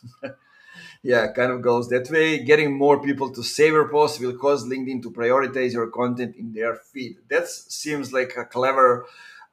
[1.04, 2.44] yeah, kind of goes that way.
[2.44, 6.54] Getting more people to save your posts will cause LinkedIn to prioritize your content in
[6.54, 7.18] their feed.
[7.30, 9.06] That seems like a clever,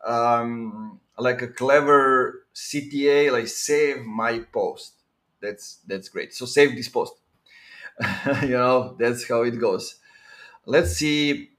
[0.04, 4.94] um, like a clever CTA, like save my post.
[5.40, 6.34] That's that's great.
[6.34, 7.14] So save this post.
[8.42, 9.96] you know, that's how it goes.
[10.66, 11.50] Let's see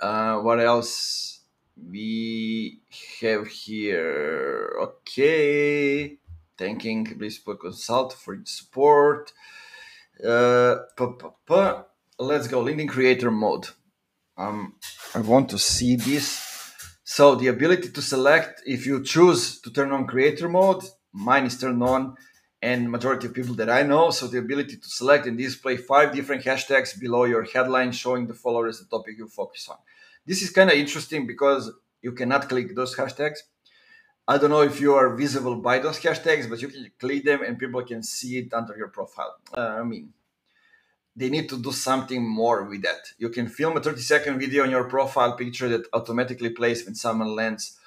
[0.00, 1.35] uh, what else
[1.76, 2.80] we
[3.20, 6.18] have here okay
[6.56, 9.32] thanking Blissful Consult for its support.
[10.24, 10.76] Uh,
[12.18, 13.68] let's go LinkedIn creator mode.
[14.36, 14.74] Um,
[15.14, 16.42] I want to see this.
[17.04, 21.58] So the ability to select if you choose to turn on creator mode, mine is
[21.58, 22.16] turned on,
[22.60, 24.10] and majority of people that I know.
[24.10, 28.34] So the ability to select and display five different hashtags below your headline, showing the
[28.34, 29.76] followers the topic you focus on.
[30.26, 31.70] This is kind of interesting because
[32.02, 33.38] you cannot click those hashtags.
[34.28, 37.42] I don't know if you are visible by those hashtags, but you can click them
[37.42, 39.36] and people can see it under your profile.
[39.56, 40.12] Uh, I mean,
[41.14, 43.02] they need to do something more with that.
[43.18, 46.96] You can film a 30 second video on your profile picture that automatically plays when
[46.96, 47.78] someone lands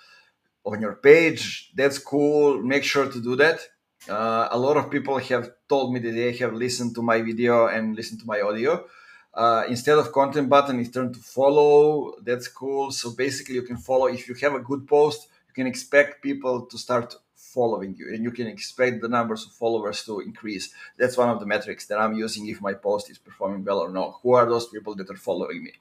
[0.64, 1.72] on your page.
[1.76, 2.62] That's cool.
[2.64, 3.60] Make sure to do that.
[4.08, 7.68] Uh, a lot of people have told me that they have listened to my video
[7.68, 8.86] and listened to my audio
[9.34, 12.14] uh, instead of content button it's turned to follow.
[12.24, 12.92] That's cool.
[12.92, 14.08] So basically you can follow.
[14.08, 18.24] If you have a good post you can expect people to start following you and
[18.24, 20.74] you can expect the numbers of followers to increase.
[20.98, 23.90] That's one of the metrics that i'm using if my post is performing well or
[23.90, 24.20] not.
[24.22, 25.74] Who are those people that are following me?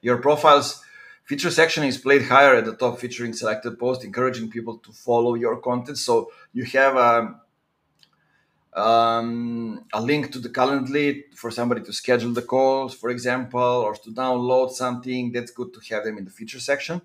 [0.00, 0.82] Your profiles
[1.24, 5.34] feature section is played higher at the top featuring selected posts encouraging people to follow
[5.34, 5.98] your content.
[5.98, 7.40] So you have a
[8.74, 13.94] um, a link to the Calendly for somebody to schedule the calls, for example, or
[13.94, 15.32] to download something.
[15.32, 17.00] That's good to have them in the feature section.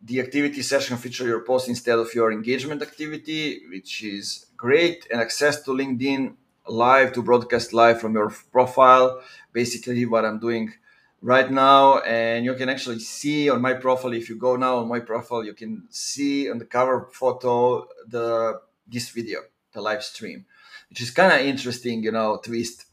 [0.00, 5.20] The activity session feature your post instead of your engagement activity, which is great, and
[5.20, 6.34] access to LinkedIn
[6.68, 9.20] live to broadcast live from your profile.
[9.52, 10.72] Basically, what I'm doing
[11.20, 14.12] right now, and you can actually see on my profile.
[14.12, 18.60] If you go now on my profile, you can see on the cover photo the
[18.86, 19.40] this video,
[19.72, 20.46] the live stream
[20.92, 22.84] which is kind of interesting, you know, twist.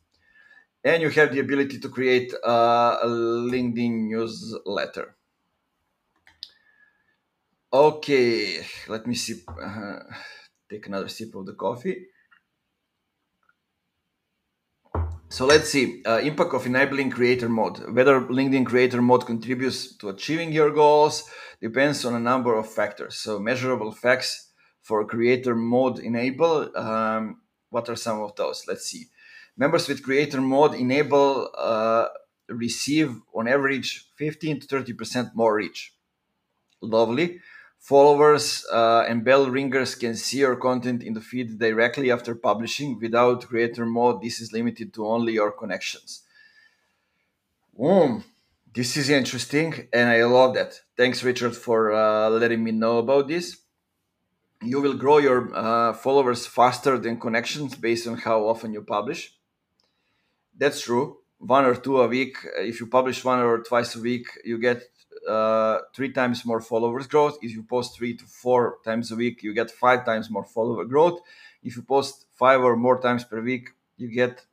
[0.86, 5.18] And you have the ability to create a LinkedIn newsletter.
[7.74, 10.00] Okay, let me sip, uh,
[10.70, 12.06] take another sip of the coffee.
[15.28, 17.80] So let's see, uh, impact of enabling creator mode.
[17.93, 21.30] Whether LinkedIn creator mode contributes to achieving your goals
[21.62, 23.18] depends on a number of factors.
[23.18, 28.65] So measurable facts for creator mode enable um, what are some of those?
[28.67, 29.07] Let's see.
[29.57, 32.07] members with creator mode enable uh,
[32.47, 35.93] receive on average 15 to 30 percent more reach.
[36.82, 37.39] Lovely.
[37.80, 42.99] Followers uh, and bell ringers can see your content in the feed directly after publishing.
[42.99, 46.24] Without creator mode, this is limited to only your connections.
[47.78, 48.24] Boom.
[48.74, 50.82] This is interesting, and I love that.
[50.95, 53.57] Thanks, Richard, for uh, letting me know about this.
[54.62, 59.34] You will grow your uh, followers faster than connections based on how often you publish.
[60.57, 61.20] That's true.
[61.38, 62.36] One or two a week.
[62.57, 64.84] If you publish one or twice a week, you get
[65.28, 67.38] uh, three times more followers growth.
[67.41, 70.84] If you post three to four times a week, you get five times more follower
[70.84, 71.22] growth.
[71.64, 74.45] If you post five or more times per week, you get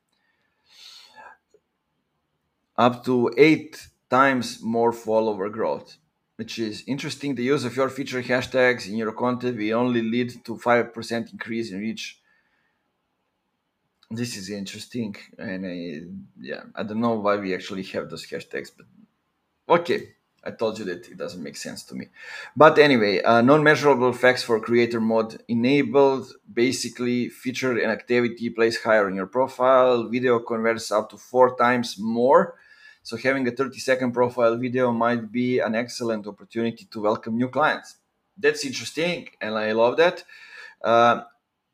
[2.77, 5.97] up to eight times more follower growth,
[6.37, 7.35] which is interesting.
[7.35, 11.71] The use of your feature hashtags in your content will only lead to 5% increase
[11.71, 12.19] in reach.
[14.09, 15.15] This is interesting.
[15.37, 16.01] And I,
[16.39, 18.85] yeah, I don't know why we actually have those hashtags, but
[19.67, 20.13] okay.
[20.43, 22.07] I told you that it doesn't make sense to me.
[22.55, 26.31] But anyway, uh, non-measurable facts for creator mode enabled.
[26.53, 30.07] Basically, feature and activity place higher in your profile.
[30.07, 32.55] Video converts up to four times more
[33.07, 37.47] so having a 30 second profile video might be an excellent opportunity to welcome new
[37.47, 37.95] clients.
[38.37, 40.25] That's interesting, and I love that.
[40.83, 41.21] Uh,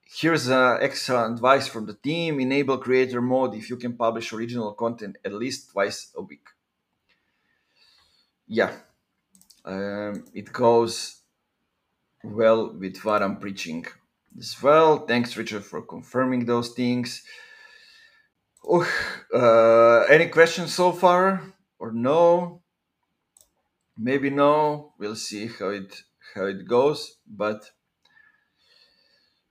[0.03, 4.73] here's uh, excellent advice from the team: enable creator mode if you can publish original
[4.73, 6.45] content at least twice a week.
[8.47, 8.71] Yeah,
[9.65, 11.21] um, it goes
[12.23, 13.87] well with what I'm preaching
[14.37, 15.07] as well.
[15.07, 17.23] Thanks, Richard, for confirming those things.
[18.65, 18.87] Oh,
[19.33, 21.41] uh, any questions so far
[21.79, 22.61] or no?
[23.97, 24.93] Maybe no.
[24.97, 26.03] We'll see how it
[26.33, 27.17] how it goes.
[27.27, 27.71] But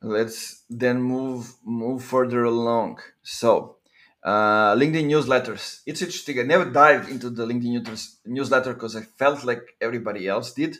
[0.00, 3.00] let's then move move further along.
[3.22, 3.76] So,
[4.24, 5.82] uh, LinkedIn newsletters.
[5.86, 6.40] It's interesting.
[6.40, 10.78] I never dived into the LinkedIn newsletter because I felt like everybody else did.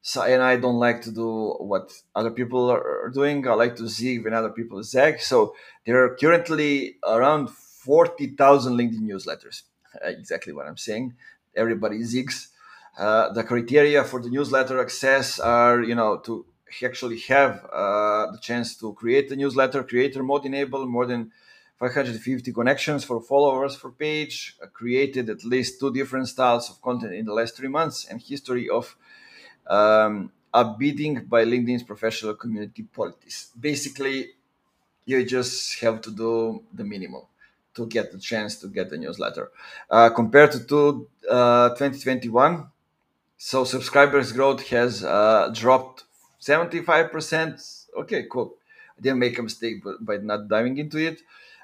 [0.00, 3.46] So, and I don't like to do what other people are doing.
[3.46, 5.20] I like to zig when other people zag.
[5.20, 9.62] So there are currently around 40,000 LinkedIn newsletters.
[10.02, 11.14] Exactly what I'm saying.
[11.56, 12.48] Everybody zigs.
[12.96, 16.44] Uh, the criteria for the newsletter access are, you know, to
[16.84, 21.32] actually have uh, the chance to create a newsletter, creator mode enable, more than
[21.78, 27.14] 550 connections for followers for page, uh, created at least two different styles of content
[27.14, 28.96] in the last three months, and history of
[29.68, 30.32] um,
[30.78, 33.50] bidding by LinkedIn's professional community policies.
[33.58, 34.30] Basically,
[35.04, 37.22] you just have to do the minimum
[37.74, 39.50] to get the chance to get the newsletter.
[39.90, 42.66] Uh, compared to, to uh, 2021,
[43.36, 46.04] so subscribers growth has uh, dropped
[46.40, 47.86] 75%.
[48.00, 48.54] Okay, cool.
[48.98, 51.20] I didn't make a mistake by not diving into it.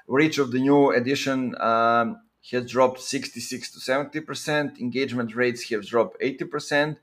[0.07, 4.79] Reach of the new edition um, has dropped 66 to 70%.
[4.79, 6.97] Engagement rates have dropped 80%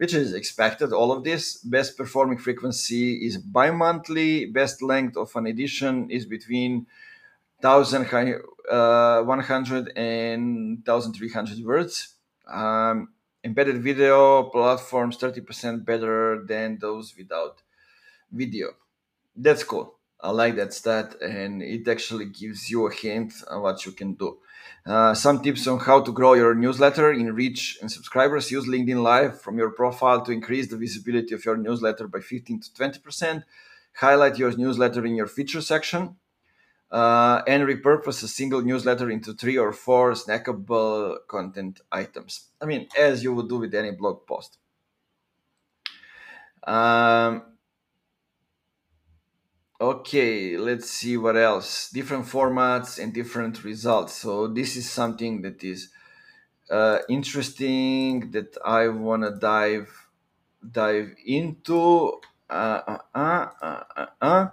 [0.00, 0.94] which is expected.
[0.94, 4.46] All of this best performing frequency is bi-monthly.
[4.46, 6.86] Best length of an edition is between
[7.60, 8.42] 1100
[8.72, 12.14] uh, and 1300 words.
[12.48, 13.10] Um,
[13.44, 17.60] embedded video platforms 30% better than those without
[18.32, 18.68] video.
[19.36, 19.99] That's cool.
[20.22, 24.14] I like that stat, and it actually gives you a hint on what you can
[24.14, 24.38] do.
[24.86, 28.50] Uh, some tips on how to grow your newsletter in reach and subscribers.
[28.50, 32.60] Use LinkedIn Live from your profile to increase the visibility of your newsletter by 15
[32.60, 33.44] to 20%.
[33.94, 36.16] Highlight your newsletter in your feature section.
[36.90, 42.48] Uh, and repurpose a single newsletter into three or four snackable content items.
[42.60, 44.58] I mean, as you would do with any blog post.
[46.66, 47.42] Um,
[49.80, 51.88] Okay, let's see what else.
[51.88, 54.12] Different formats and different results.
[54.12, 55.88] So this is something that is
[56.70, 59.88] uh, interesting that I want to dive
[60.70, 62.20] dive into.
[62.50, 64.48] Uh, uh, uh, uh, uh, uh.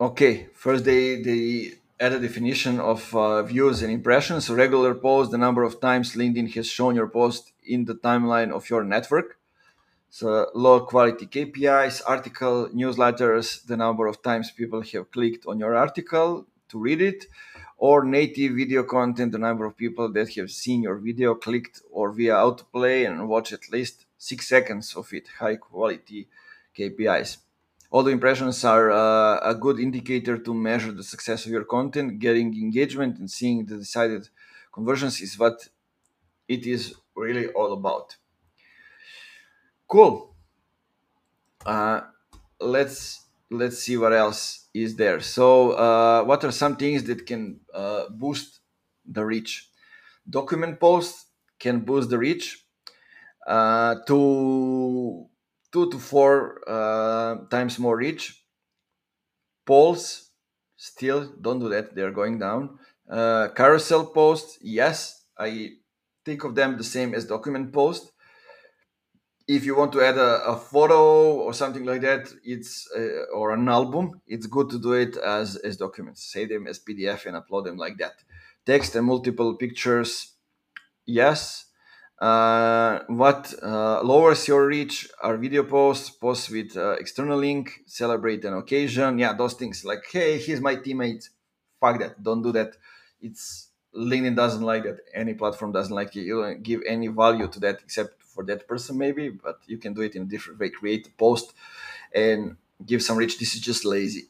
[0.00, 4.46] Okay, first they they add a definition of uh, views and impressions.
[4.46, 8.52] So regular post, the number of times LinkedIn has shown your post in the timeline
[8.52, 9.38] of your network.
[10.10, 15.74] So low quality KPIs, article, newsletters, the number of times people have clicked on your
[15.74, 17.26] article to read it,
[17.78, 22.12] or native video content, the number of people that have seen your video, clicked or
[22.12, 26.28] via autoplay and watch at least six seconds of it, high quality
[26.78, 27.38] KPIs.
[27.90, 32.20] All the impressions are uh, a good indicator to measure the success of your content.
[32.20, 34.28] Getting engagement and seeing the decided
[34.72, 35.68] conversions is what
[36.48, 38.16] it is really all about.
[39.88, 40.34] Cool.
[41.64, 42.00] Uh,
[42.60, 45.20] let's let's see what else is there.
[45.20, 48.60] So, uh, what are some things that can uh, boost
[49.06, 49.68] the reach?
[50.28, 51.26] Document posts
[51.58, 52.64] can boost the reach
[53.46, 55.26] uh, to
[55.72, 58.44] two to four uh, times more reach.
[59.64, 60.30] Polls
[60.76, 62.78] still don't do that; they're going down.
[63.08, 65.70] Uh, carousel posts, yes, I
[66.24, 68.12] think of them the same as document post.
[69.48, 73.50] If you want to add a, a photo or something like that it's uh, or
[73.52, 76.32] an album it's good to do it as as documents.
[76.32, 78.14] Save them as pdf and upload them like that.
[78.64, 80.34] Text and multiple pictures
[81.06, 81.66] yes.
[82.20, 88.44] Uh, what uh, lowers your reach are video posts posts with uh, external link celebrate
[88.44, 89.18] an occasion.
[89.18, 91.28] Yeah those things like hey here's my teammate
[91.80, 92.22] fuck that.
[92.22, 92.76] Don't do that.
[93.20, 97.46] It's linkedin doesn't like that any platform doesn't like it you don't give any value
[97.48, 100.58] to that except for that person maybe but you can do it in a different
[100.58, 100.70] way.
[100.70, 101.52] Create a post
[102.14, 104.28] and give some reach this is just lazy.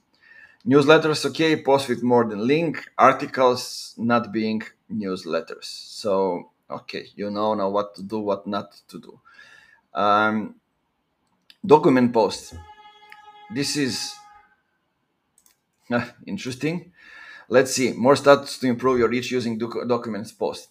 [0.67, 2.89] Newsletters okay post with more than link.
[2.99, 5.65] Articles not being newsletters.
[5.65, 9.21] So okay you know now what to do what not to do.
[9.95, 10.57] Um,
[11.65, 12.55] document posts.
[13.55, 14.15] This is
[15.91, 16.93] uh, interesting
[17.49, 20.69] let's see more stats to improve your reach using doc- documents post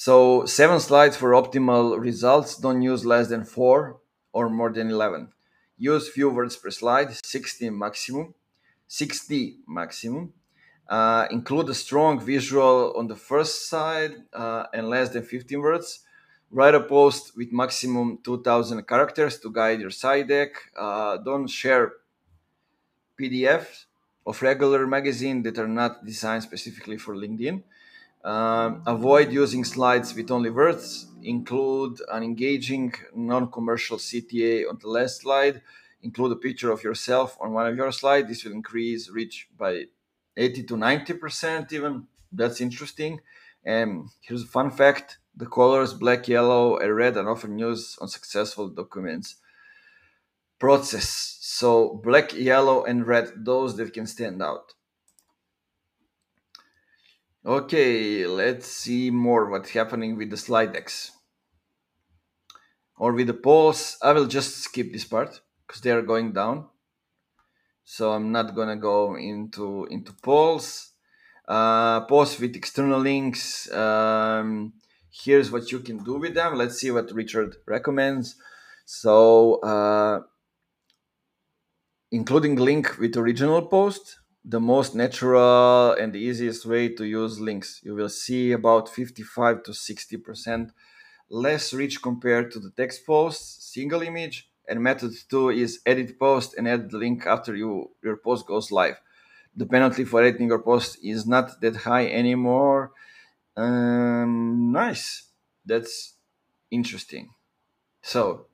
[0.00, 2.56] so seven slides for optimal results.
[2.56, 3.98] Don't use less than four
[4.32, 5.32] or more than 11.
[5.76, 8.32] Use few words per slide, 60 maximum,
[8.86, 10.32] 60 maximum.
[10.88, 16.04] Uh, include a strong visual on the first side uh, and less than 15 words.
[16.52, 20.50] Write a post with maximum 2000 characters to guide your slide deck.
[20.78, 21.94] Uh, don't share
[23.20, 23.86] PDFs
[24.28, 27.62] of regular magazine that are not designed specifically for LinkedIn.
[28.22, 31.06] Um, avoid using slides with only words.
[31.22, 35.62] Include an engaging non-commercial CTA on the last slide.
[36.02, 38.28] Include a picture of yourself on one of your slides.
[38.28, 39.84] This will increase reach by
[40.36, 42.06] 80 to 90% even.
[42.30, 43.20] That's interesting.
[43.64, 45.18] And here's a fun fact.
[45.34, 49.36] The colors black, yellow, and red are often used on successful documents
[50.58, 51.38] process.
[51.40, 54.74] So black, yellow, and red, those that can stand out.
[57.46, 61.12] Okay, let's see more what's happening with the slide decks.
[62.96, 63.96] Or with the polls.
[64.02, 66.66] I will just skip this part because they are going down.
[67.84, 70.92] So I'm not gonna go into into polls.
[71.46, 73.72] Uh, posts with external links.
[73.72, 74.74] Um,
[75.10, 76.56] here's what you can do with them.
[76.56, 78.36] Let's see what Richard recommends.
[78.84, 80.20] So uh,
[82.10, 87.80] including link with original post the most natural and easiest way to use links.
[87.84, 90.70] You will see about 55 to 60%
[91.30, 94.48] less reach compared to the text post, single image.
[94.66, 98.70] And method two is edit post and add the link after you your post goes
[98.70, 99.00] live.
[99.56, 102.92] The penalty for editing your post is not that high anymore.
[103.56, 105.28] Um, nice.
[105.64, 106.14] That's
[106.70, 107.30] interesting.
[108.02, 108.46] So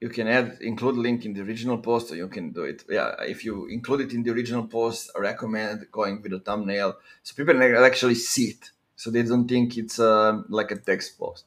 [0.00, 2.84] you can add include link in the original post or you can do it.
[2.88, 6.96] Yeah if you include it in the original post i recommend going with a thumbnail.
[7.22, 8.70] So people actually see it.
[8.96, 11.44] So they don't think it's uh, like a text post.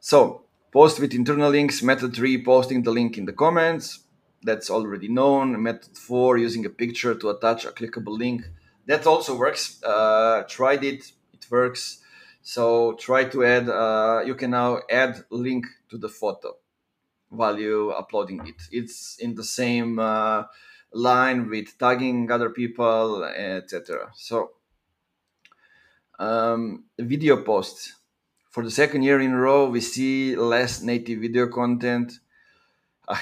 [0.00, 4.00] So post with internal links method three posting the link in the comments.
[4.42, 5.62] That's already known.
[5.62, 8.42] Method four using a picture to attach a clickable link.
[8.86, 9.82] That also works.
[9.82, 11.12] Uh, tried it.
[11.32, 12.00] It works.
[12.42, 16.56] So try to add uh, you can now add link to the photo
[17.30, 18.62] you uploading it.
[18.70, 20.44] It's in the same uh,
[20.92, 24.10] line with tagging other people, etc.
[24.14, 24.50] So,
[26.18, 27.94] um, video posts.
[28.50, 32.18] For the second year in a row, we see less native video content.
[33.06, 33.16] Uh,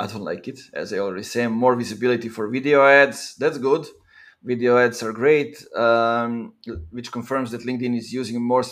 [0.00, 1.48] I don't like it, as I already said.
[1.48, 3.34] More visibility for video ads.
[3.36, 3.86] That's good.
[4.42, 6.54] Video ads are great, um,
[6.90, 8.64] which confirms that LinkedIn is using more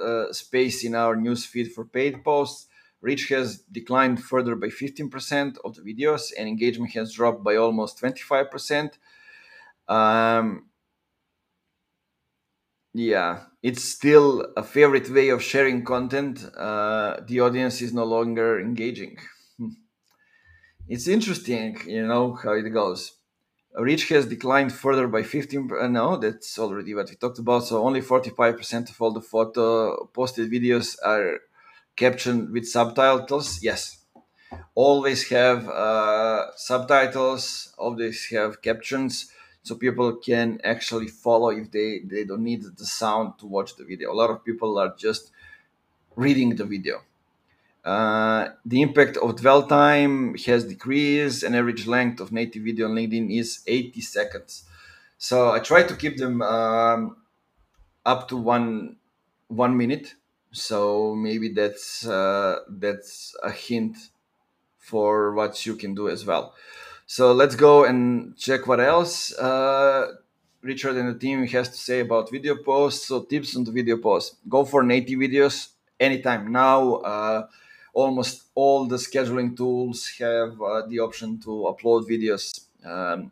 [0.00, 2.68] uh, space in our newsfeed for paid posts
[3.06, 8.02] Reach has declined further by 15% of the videos, and engagement has dropped by almost
[8.02, 8.98] 25%.
[9.88, 10.66] Um,
[12.92, 16.44] yeah, it's still a favorite way of sharing content.
[16.56, 19.18] Uh, the audience is no longer engaging.
[19.56, 19.74] Hmm.
[20.88, 23.12] It's interesting, you know, how it goes.
[23.78, 25.70] Reach has declined further by 15.
[25.80, 27.66] Uh, no, that's already what we talked about.
[27.66, 31.38] So only 45% of all the photo posted videos are
[31.96, 33.98] caption with subtitles yes
[34.74, 39.30] always have uh, subtitles always have captions
[39.62, 43.84] so people can actually follow if they they don't need the sound to watch the
[43.84, 45.30] video a lot of people are just
[46.16, 46.98] reading the video
[47.84, 52.94] Uh, the impact of dwell time has decreased, and average length of native video on
[52.98, 54.64] LinkedIn is 80 seconds.
[55.18, 57.16] So I try to keep them um,
[58.04, 58.96] up to one
[59.48, 60.14] one minute.
[60.56, 63.96] So maybe that's uh, that's a hint
[64.78, 66.54] for what you can do as well.
[67.06, 70.14] So let's go and check what else uh,
[70.62, 73.06] Richard and the team has to say about video posts.
[73.08, 75.68] So tips on the video posts: go for native videos
[76.00, 76.50] anytime.
[76.50, 77.46] Now, uh,
[77.92, 83.30] almost all the scheduling tools have uh, the option to upload videos um,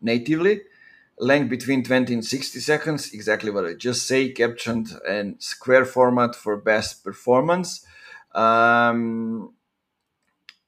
[0.00, 0.62] natively.
[1.18, 6.34] Length between 20 and 60 seconds, exactly what I just say, captioned and square format
[6.34, 7.86] for best performance.
[8.34, 9.52] Um,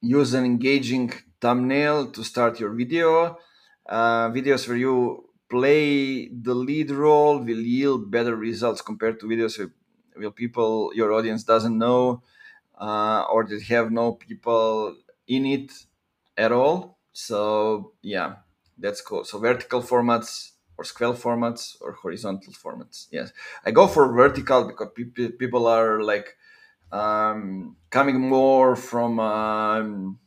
[0.01, 3.39] use an engaging thumbnail to start your video.
[3.89, 9.59] Uh, videos where you play the lead role will yield better results compared to videos
[9.59, 9.71] where,
[10.17, 12.23] where people your audience doesn't know
[12.79, 15.73] uh, or that have no people in it
[16.37, 16.99] at all.
[17.13, 18.37] So yeah,
[18.79, 19.25] that's cool.
[19.25, 23.07] So vertical formats or square formats or horizontal formats.
[23.11, 23.33] Yes,
[23.65, 26.37] I go for vertical because people people are like
[26.93, 30.19] um, coming more from um,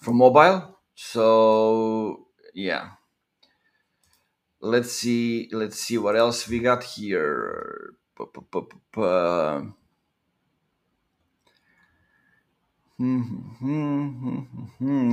[0.00, 0.78] from mobile.
[0.94, 2.90] So yeah,
[4.60, 5.48] let's see.
[5.52, 7.94] Let's see what else we got here.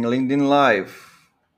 [0.03, 1.12] LinkedIn Live.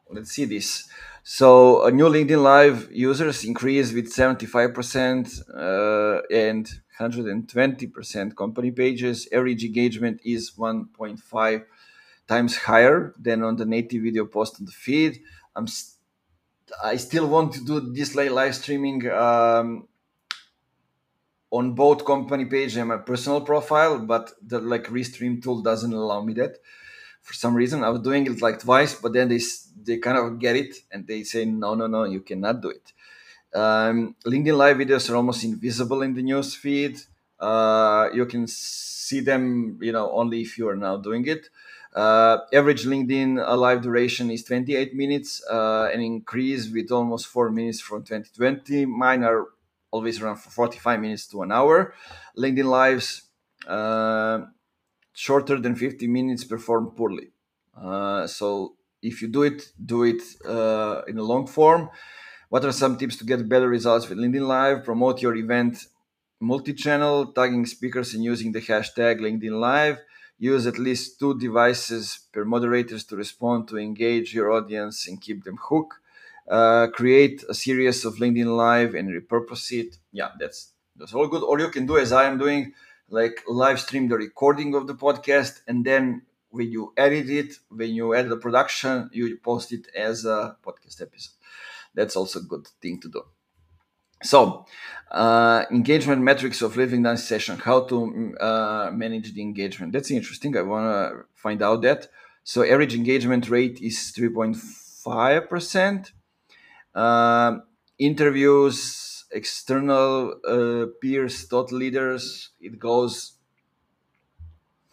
[0.09, 0.87] Let's see this.
[1.23, 9.27] So, a new LinkedIn Live users increased with 75% uh, and 120% company pages.
[9.31, 11.65] Average engagement is 1.5
[12.27, 15.21] times higher than on the native video post on the feed.
[15.55, 15.93] I'm st-
[16.83, 19.87] I still want to do this live streaming um,
[21.51, 26.21] on both company page and my personal profile, but the like restream tool doesn't allow
[26.21, 26.57] me that.
[27.25, 29.41] For some reason, I was doing it like twice, but then they
[29.87, 32.93] they kind of get it and they say no, no, no, you cannot do it.
[33.53, 36.99] Um, LinkedIn Live videos are almost invisible in the news feed.
[37.39, 41.49] Uh, you can see them, you know, only if you are now doing it.
[41.93, 47.49] Uh, average LinkedIn uh, live duration is 28 minutes, uh, an increase with almost four
[47.49, 48.85] minutes from 2020.
[48.85, 49.45] Mine are
[49.91, 51.93] always around 45 minutes to an hour.
[52.37, 53.23] LinkedIn Lives
[53.65, 54.41] uh,
[55.15, 57.29] shorter than 50 minutes perform poorly.
[57.75, 61.89] Uh, so if you do it, do it uh, in a long form.
[62.49, 64.83] What are some tips to get better results with LinkedIn Live?
[64.83, 65.85] Promote your event
[66.39, 69.97] multi-channel, tagging speakers and using the hashtag LinkedIn Live.
[70.37, 75.43] Use at least two devices per moderators to respond to engage your audience and keep
[75.43, 75.95] them hooked
[76.49, 79.97] uh, create a series of LinkedIn Live and repurpose it.
[80.11, 81.43] Yeah, that's that's all good.
[81.43, 82.73] Or you can do as I am doing,
[83.09, 87.91] like live stream the recording of the podcast, and then when you edit it, when
[87.91, 91.35] you edit the production, you post it as a podcast episode.
[91.93, 93.23] That's also a good thing to do.
[94.23, 94.65] So,
[95.11, 99.93] uh, engagement metrics of Living Dance session, how to uh, manage the engagement.
[99.93, 100.57] That's interesting.
[100.57, 102.07] I want to find out that.
[102.43, 106.11] So, average engagement rate is 3.5%.
[106.95, 107.63] Um,
[107.99, 112.49] interviews, external uh, peers, thought leaders.
[112.59, 113.33] It goes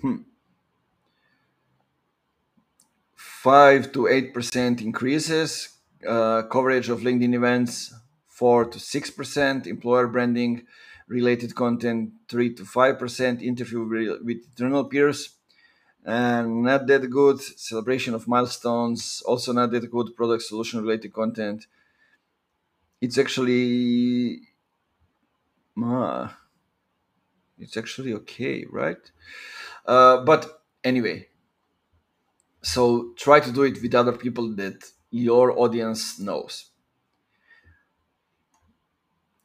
[0.01, 0.23] hmm,
[3.15, 5.71] five to eight percent increases.
[6.07, 7.95] Uh, coverage of LinkedIn events
[8.29, 9.67] four to six percent.
[9.67, 10.67] Employer branding
[11.09, 13.41] related content three to five percent.
[13.41, 13.83] Interview
[14.25, 15.37] with internal peers
[16.05, 21.67] and not that good celebration of milestones also not that good product solution related content
[23.03, 24.41] it's actually
[25.83, 26.29] uh,
[27.59, 29.11] it's actually okay right?
[29.85, 31.27] Uh, but anyway
[32.63, 36.67] so try to do it with other people that your audience knows.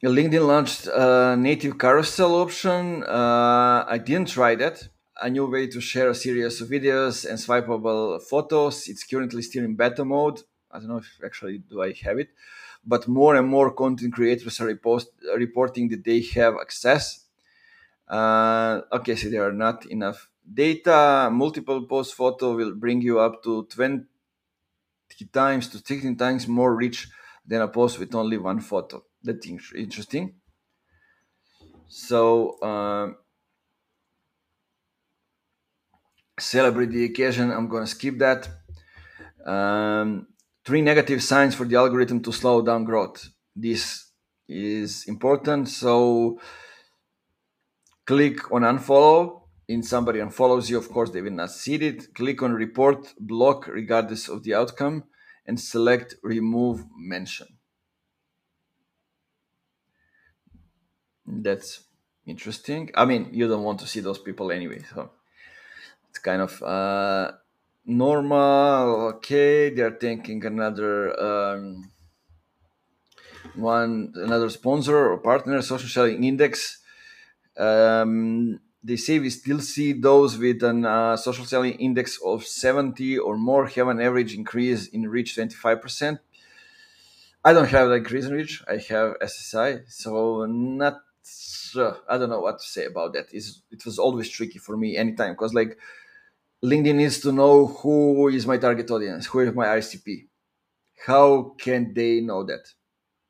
[0.04, 3.04] Linkedin launched a native carousel option.
[3.04, 4.88] Uh, i didn't try that.
[5.20, 8.88] A new way to share a series of videos and swipeable photos.
[8.88, 10.42] It's currently still in beta mode.
[10.72, 12.30] I don't know if actually do i have it
[12.88, 15.08] but more and more content creators are repost,
[15.38, 17.26] reporting that they have access.
[18.08, 21.30] Uh, okay, so there are not enough data.
[21.32, 24.06] Multiple post photo will bring you up to 20
[25.34, 27.10] times to 16 times more reach
[27.46, 29.04] than a post with only one photo.
[29.24, 30.36] That's interesting.
[31.88, 33.14] So, uh,
[36.40, 37.52] celebrate the occasion.
[37.52, 38.50] I'm going to skip that.
[39.46, 40.28] Um,
[40.68, 43.30] three negative signs for the algorithm to slow down growth.
[43.56, 44.12] This
[44.50, 45.70] is important.
[45.70, 46.42] So
[48.06, 52.14] click on unfollow in somebody unfollows you, of course, they will not see it.
[52.14, 55.06] Click on report, block regardless of the outcome,
[55.46, 57.48] and select remove mention.
[61.26, 61.84] That's
[62.26, 62.92] interesting.
[62.94, 65.12] I mean, you don't want to see those people anyway, so
[66.10, 67.32] it's kind of uh,
[67.88, 69.08] normal.
[69.16, 71.92] Okay, they're taking another um,
[73.56, 76.80] one, another sponsor or partner, social selling index.
[77.58, 83.18] Um, they say we still see those with an uh, social selling index of 70
[83.18, 86.20] or more have an average increase in reach 25%.
[87.44, 88.64] I don't have the increase in reach.
[88.68, 91.02] I have SSI, so not.
[91.24, 91.98] Sure.
[92.10, 93.28] I don't know what to say about that.
[93.32, 95.78] It's, it was always tricky for me anytime because like
[96.64, 100.28] LinkedIn needs to know who is my target audience, who is my ICP.
[101.06, 102.74] How can they know that?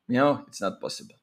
[0.08, 1.14] You know, it's not possible.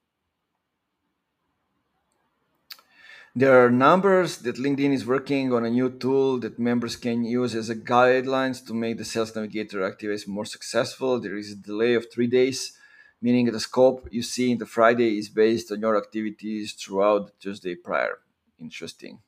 [3.38, 7.54] There are numbers that LinkedIn is working on a new tool that members can use
[7.54, 11.20] as a guidelines to make the Sales Navigator activation more successful.
[11.20, 12.78] There is a delay of three days,
[13.22, 17.34] meaning the scope you see in the Friday is based on your activities throughout the
[17.40, 18.20] Tuesday prior.
[18.58, 19.20] Interesting.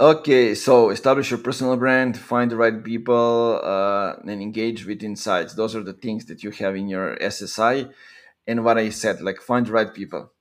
[0.00, 5.54] Okay, so establish your personal brand, find the right people, uh, and engage with insights.
[5.54, 7.92] Those are the things that you have in your SSI.
[8.46, 10.32] And what I said, like find the right people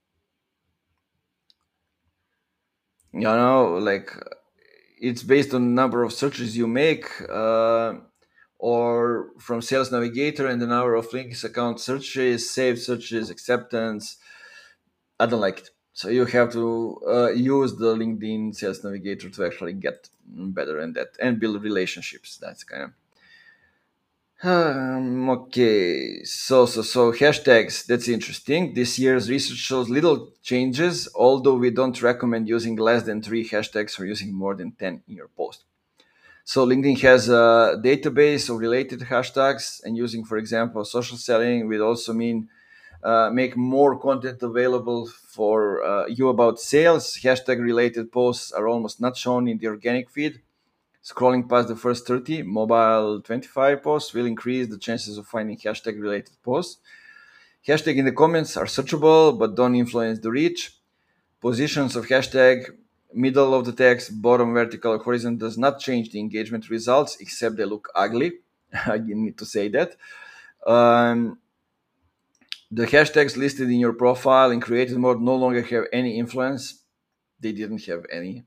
[3.13, 4.11] you know like
[4.99, 7.93] it's based on number of searches you make uh,
[8.57, 14.17] or from sales navigator and the number of links account searches saved searches acceptance
[15.19, 19.45] i don't like it so you have to uh, use the linkedin sales navigator to
[19.45, 22.91] actually get better in that and build relationships that's kind of
[24.43, 27.85] um, okay, so so so hashtags.
[27.85, 28.73] That's interesting.
[28.73, 33.97] This year's research shows little changes, although we don't recommend using less than three hashtags
[33.97, 35.63] or using more than ten in your post.
[36.43, 41.79] So LinkedIn has a database of related hashtags, and using, for example, social selling would
[41.79, 42.49] also mean
[43.03, 47.17] uh, make more content available for uh, you about sales.
[47.21, 50.41] Hashtag related posts are almost not shown in the organic feed
[51.03, 56.01] Scrolling past the first 30 mobile 25 posts will increase the chances of finding hashtag
[56.01, 56.77] related posts.
[57.67, 60.77] Hashtag in the comments are searchable but don't influence the reach.
[61.41, 62.67] Positions of hashtag,
[63.13, 67.65] middle of the text, bottom vertical, horizon does not change the engagement results except they
[67.65, 68.31] look ugly.
[68.73, 69.97] I need to say that.
[70.65, 71.39] Um,
[72.73, 76.83] the hashtags listed in your profile in created mode no longer have any influence.
[77.39, 78.45] They didn't have any.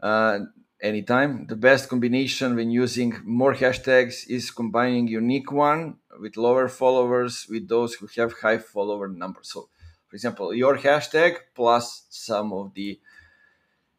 [0.00, 0.40] Uh,
[0.82, 1.46] anytime.
[1.46, 7.68] The best combination when using more hashtags is combining unique one with lower followers with
[7.68, 9.50] those who have high follower numbers.
[9.52, 9.68] So,
[10.08, 13.00] for example, your hashtag plus some of the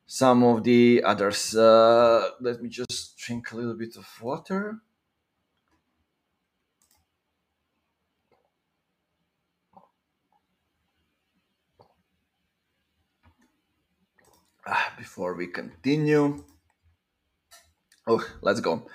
[0.06, 1.56] some of the others.
[1.56, 4.82] Uh, let me just drink a little bit of water.
[14.66, 16.44] Ah, before we continue.
[18.08, 18.88] Oh, let's go.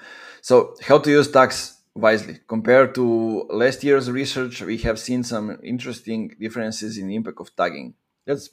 [0.43, 2.41] So, how to use tags wisely.
[2.49, 7.55] Compared to last year's research, we have seen some interesting differences in the impact of
[7.57, 7.95] tagging.
[8.27, 8.51] That's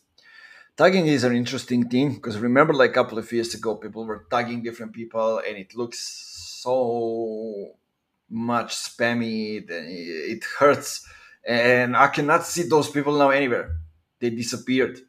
[0.78, 4.28] tagging is an interesting thing because remember, like a couple of years ago, people were
[4.30, 6.00] tagging different people, and it looks
[6.64, 7.76] so
[8.30, 9.66] much spammy.
[9.70, 11.06] It hurts,
[11.46, 13.78] and I cannot see those people now anywhere.
[14.20, 15.00] They disappeared.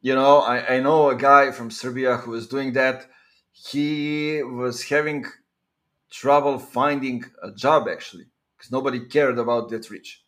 [0.00, 3.06] You know, I, I know a guy from Serbia who was doing that
[3.52, 5.24] he was having
[6.10, 8.26] trouble finding a job actually
[8.56, 10.22] because nobody cared about that reach.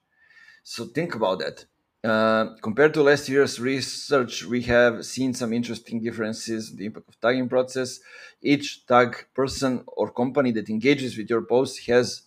[0.64, 1.66] So think about that.
[2.04, 7.08] Uh, compared to last year's research, we have seen some interesting differences in the impact
[7.08, 8.00] of tagging process.
[8.42, 12.22] Each tag person or company that engages with your post has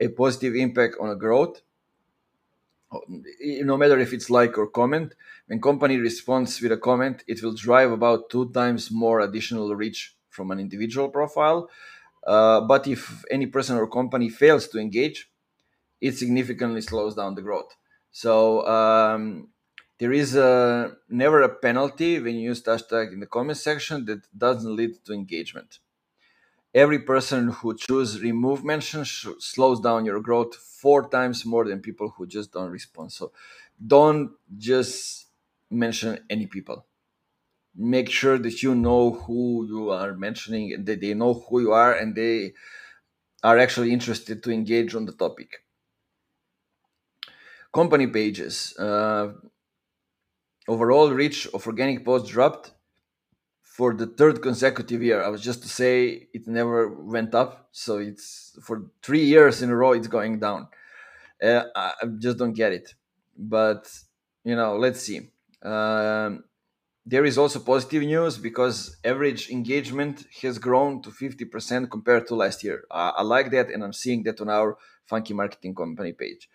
[0.00, 1.62] a positive impact on a growth.
[3.62, 5.14] No matter if it's like or comment,
[5.46, 10.14] when company responds with a comment, it will drive about two times more additional reach
[10.30, 11.68] from an individual profile.
[12.26, 15.30] Uh, but if any person or company fails to engage,
[16.00, 17.76] it significantly slows down the growth.
[18.10, 19.48] So um,
[19.98, 24.22] there is a, never a penalty when you use hashtag in the comment section that
[24.36, 25.80] doesn't lead to engagement.
[26.74, 32.10] Every person who chooses remove mention slows down your growth four times more than people
[32.10, 33.12] who just don't respond.
[33.12, 33.32] So
[33.86, 35.26] don't just
[35.70, 36.86] mention any people
[37.76, 41.72] make sure that you know who you are mentioning and that they know who you
[41.72, 42.52] are and they
[43.44, 45.64] are actually interested to engage on the topic
[47.72, 49.32] company pages uh,
[50.68, 52.73] overall reach of organic posts dropped
[53.74, 55.20] for the third consecutive year.
[55.20, 59.70] I was just to say it never went up, so it's for three years in
[59.70, 60.68] a row it's going down.
[61.42, 62.94] Uh, I just don't get it,
[63.36, 63.82] but
[64.44, 65.18] you know, let's see.
[65.60, 66.44] Um,
[67.04, 72.62] there is also positive news because average engagement has grown to 50% compared to last
[72.62, 72.84] year.
[72.92, 76.48] I like that, and I'm seeing that on our Funky Marketing Company page.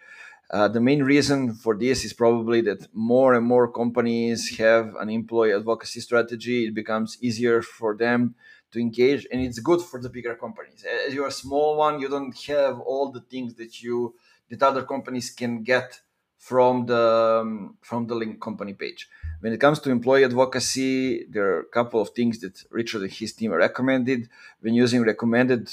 [0.51, 5.09] Uh, the main reason for this is probably that more and more companies have an
[5.09, 6.65] employee advocacy strategy.
[6.65, 8.33] It becomes easier for them
[8.71, 10.83] to engage, and it's good for the bigger companies.
[11.05, 14.15] As you're a small one, you don't have all the things that you
[14.49, 16.01] that other companies can get
[16.39, 19.07] from the um, from the link company page.
[19.41, 23.11] When it comes to employee advocacy, there are a couple of things that Richard and
[23.11, 24.29] his team recommended.
[24.61, 25.69] When using recommended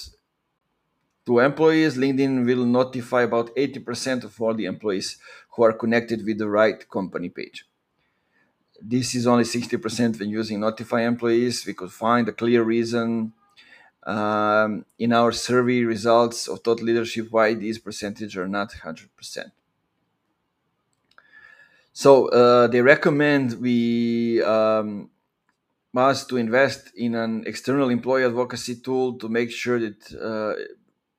[1.26, 5.18] to employees, LinkedIn will notify about 80% of all the employees
[5.50, 7.64] who are connected with the right company page.
[8.80, 11.66] This is only 60% when using notify employees.
[11.66, 13.32] We could find a clear reason
[14.04, 19.08] um, in our survey results of thought leadership why these percentages are not 100%.
[21.92, 25.10] So uh, they recommend we um,
[25.92, 30.62] must to invest in an external employee advocacy tool to make sure that uh,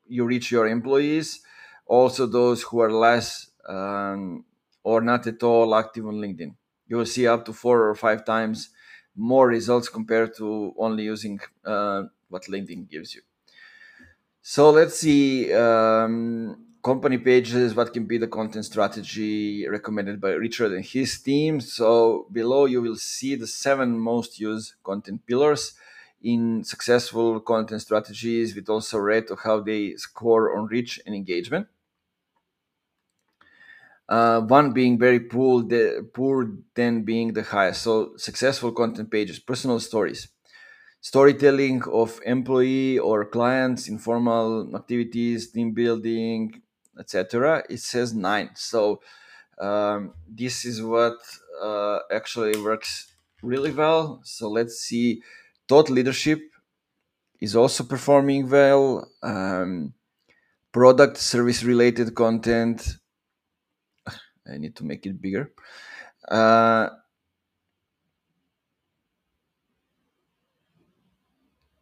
[0.09, 1.41] you reach your employees,
[1.85, 4.45] also those who are less um,
[4.83, 6.55] or not at all active on LinkedIn.
[6.87, 8.69] You will see up to four or five times
[9.15, 13.21] more results compared to only using uh, what LinkedIn gives you.
[14.41, 15.51] So let's see.
[15.51, 21.59] Um, company pages, what can be the content strategy recommended by Richard and his team.
[21.59, 25.73] So below you will see the seven most used content pillars
[26.33, 31.67] in successful content strategies with also rate of how they score on reach and engagement.
[34.09, 37.81] Uh, one being very poor, the poor, then being the highest.
[37.81, 40.29] So successful content pages, personal stories,
[41.01, 46.61] storytelling of employee or clients, informal activities, team building,
[46.99, 47.63] etc.
[47.69, 48.51] It says nine.
[48.55, 49.01] So
[49.59, 51.17] um, this is what
[51.61, 53.13] uh, actually works
[53.43, 54.21] really well.
[54.23, 55.23] So let's see.
[55.67, 56.39] Thought leadership
[57.39, 59.09] is also performing well.
[59.21, 59.93] Um,
[60.71, 62.97] product service related content.
[64.07, 65.51] I need to make it bigger.
[66.27, 66.89] Uh,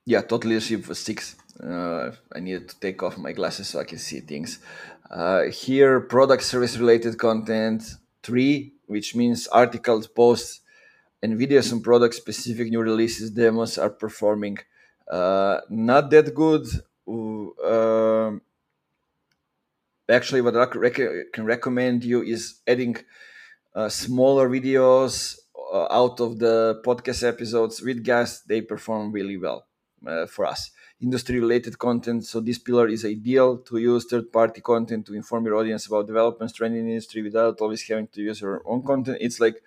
[0.05, 1.35] yeah, thought leadership was six.
[1.61, 4.59] Uh, I needed to take off my glasses so I can see things.
[5.09, 7.83] Uh, here, product service related content,
[8.23, 10.61] three, which means articles, posts,
[11.21, 14.57] and videos on product specific new releases, demos are performing
[15.09, 16.65] uh, not that good.
[17.63, 18.39] Uh,
[20.09, 20.65] actually, what I
[21.33, 22.97] can recommend you is adding
[23.73, 25.37] uh, smaller videos
[25.73, 28.43] uh, out of the podcast episodes with guests.
[28.47, 29.67] They perform really well
[30.05, 32.25] uh, for us industry related content.
[32.25, 36.07] So this pillar is ideal to use third party content to inform your audience about
[36.07, 39.17] developments trending industry without always having to use your own content.
[39.19, 39.61] It's like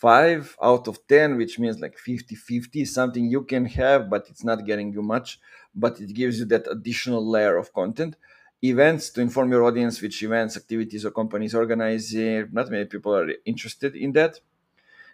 [0.00, 4.42] five out of 10, which means like 50 50, something you can have, but it's
[4.42, 5.38] not getting you much,
[5.74, 8.16] but it gives you that additional layer of content.
[8.62, 12.48] Events to inform your audience which events, activities, or companies organizing.
[12.52, 14.40] Not many people are interested in that.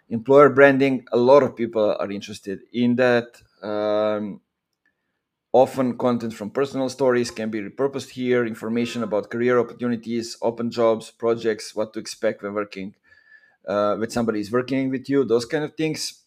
[0.09, 3.41] Employer branding, a lot of people are interested in that.
[3.61, 4.41] Um,
[5.53, 11.09] Often, content from personal stories can be repurposed here, information about career opportunities, open jobs,
[11.09, 12.93] projects, what to expect when working
[13.67, 16.23] uh, with somebody is working with you, those kind of things.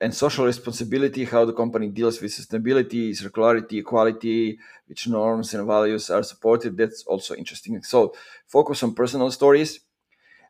[0.00, 4.58] And social responsibility, how the company deals with sustainability, circularity, equality,
[4.88, 6.76] which norms and values are supported.
[6.76, 7.80] That's also interesting.
[7.84, 8.12] So,
[8.48, 9.80] focus on personal stories,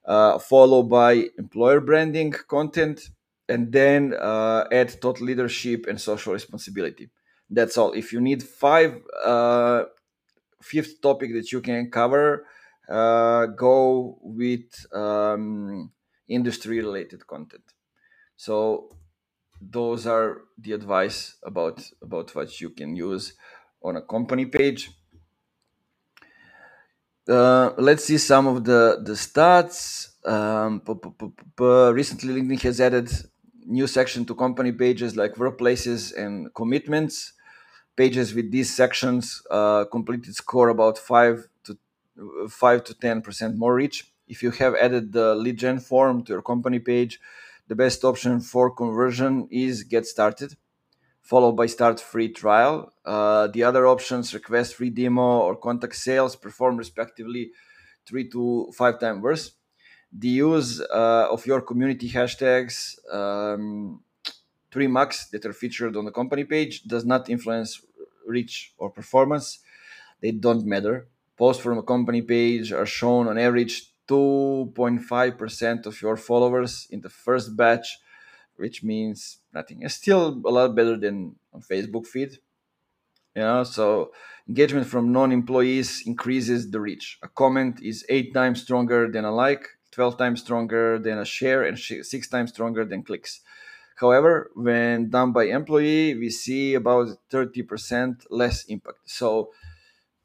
[0.05, 3.11] uh, followed by employer branding content,
[3.49, 7.11] and then uh, add thought leadership and social responsibility
[7.51, 9.83] that's all if you need five uh,
[10.63, 12.47] fifth topic that you can cover
[12.89, 15.91] uh, go with um,
[16.29, 17.65] industry related content.
[18.37, 18.97] So
[19.61, 23.35] those are the advice about about what you can use
[23.83, 24.91] on a company page.
[27.29, 30.09] Uh, let's see some of the the stats.
[30.25, 30.83] Um,
[31.95, 33.11] recently linkedin has added
[33.67, 37.33] new section to company pages like workplaces and commitments.
[37.95, 41.79] Pages with these sections uh, completed score about 5 to
[42.49, 46.43] 5 to 10% more reach if you have added the lead gen form to your
[46.43, 47.21] company page
[47.69, 50.57] the best option for conversion is get started
[51.23, 52.93] followed by start free trial.
[53.05, 57.53] Uh, the other options request free demo or contact sales perform respectively
[58.07, 59.53] three to five times worse.
[60.13, 64.03] The use uh, of your community hashtags um,
[64.71, 67.81] three max that are featured on the company page does not influence
[68.27, 69.61] reach or performance.
[70.21, 71.09] They don't matter.
[71.39, 77.11] Posts from a company page are shown on average 2.5% of your followers in the
[77.11, 77.99] first batch
[78.57, 79.83] which means nothing.
[79.83, 82.39] It's still a lot better than on facebook feed
[83.35, 83.65] you know?
[83.65, 84.13] So
[84.49, 87.19] engagement from non-employees increases the reach.
[87.23, 91.63] A comment is eight times stronger than a like 12 times stronger than a share
[91.65, 93.41] and six times stronger than clicks.
[93.97, 98.99] However when done by employee we see about 30% less impact.
[99.05, 99.53] So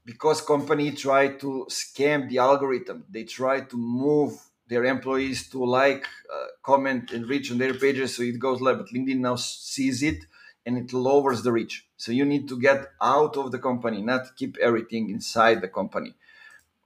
[0.09, 4.31] because company try to scam the algorithm they try to move
[4.69, 6.05] their employees to like
[6.35, 9.99] uh, comment and reach on their pages so it goes live but linkedin now sees
[10.11, 10.19] it
[10.67, 11.87] and it lowers the reach.
[11.95, 16.13] So you need to get out of the company, not keep everything inside the company.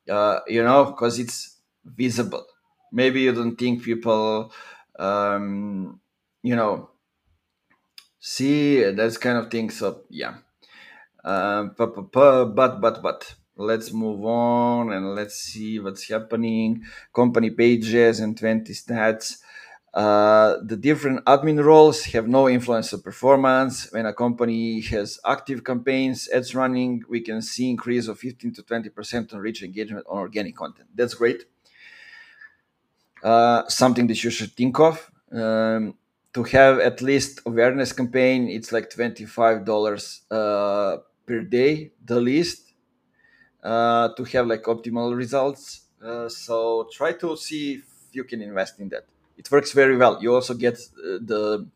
[0.10, 2.46] Uh, you know, because it's visible.
[2.92, 4.52] Maybe you don't think people,
[5.00, 6.00] um,
[6.44, 6.90] you know,
[8.20, 9.70] see that's kind of thing.
[9.70, 10.36] So yeah,
[11.24, 16.84] uh, but but but but let's move on and let's see what's happening.
[17.14, 19.38] Company pages and 20 stats.
[19.94, 23.92] Uh, the different admin roles have no influence on performance.
[23.92, 28.64] When a company has active campaigns, ads running, we can see increase of 15 to
[28.64, 30.88] 20% on reach engagement on organic content.
[30.96, 31.44] That's great.
[33.24, 35.12] Uh, something that you should think of.
[35.32, 35.96] Um,
[36.34, 40.98] to have at least awareness campaign, it's like $25 uh,
[41.32, 42.74] per day, the least,
[43.64, 45.64] uh, to have like optimal results.
[46.04, 49.06] Uh, so try to see if you can invest in that
[49.42, 50.22] it works very well.
[50.22, 51.68] You also get uh, the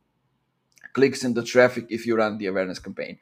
[0.93, 3.17] clicks and the traffic if you run the awareness campaign.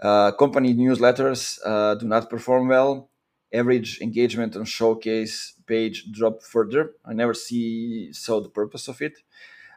[0.00, 3.08] Uh, company newsletters uh, do not perform well.
[3.52, 6.82] Average engagement on showcase page drop further.
[7.04, 9.14] I never see saw the purpose of it.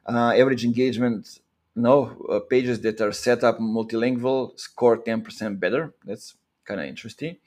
[0.06, 1.40] Uh, average engagement,
[1.76, 5.94] no uh, pages that are set up multilingual score 10% better.
[6.06, 7.38] That's kind of interesting.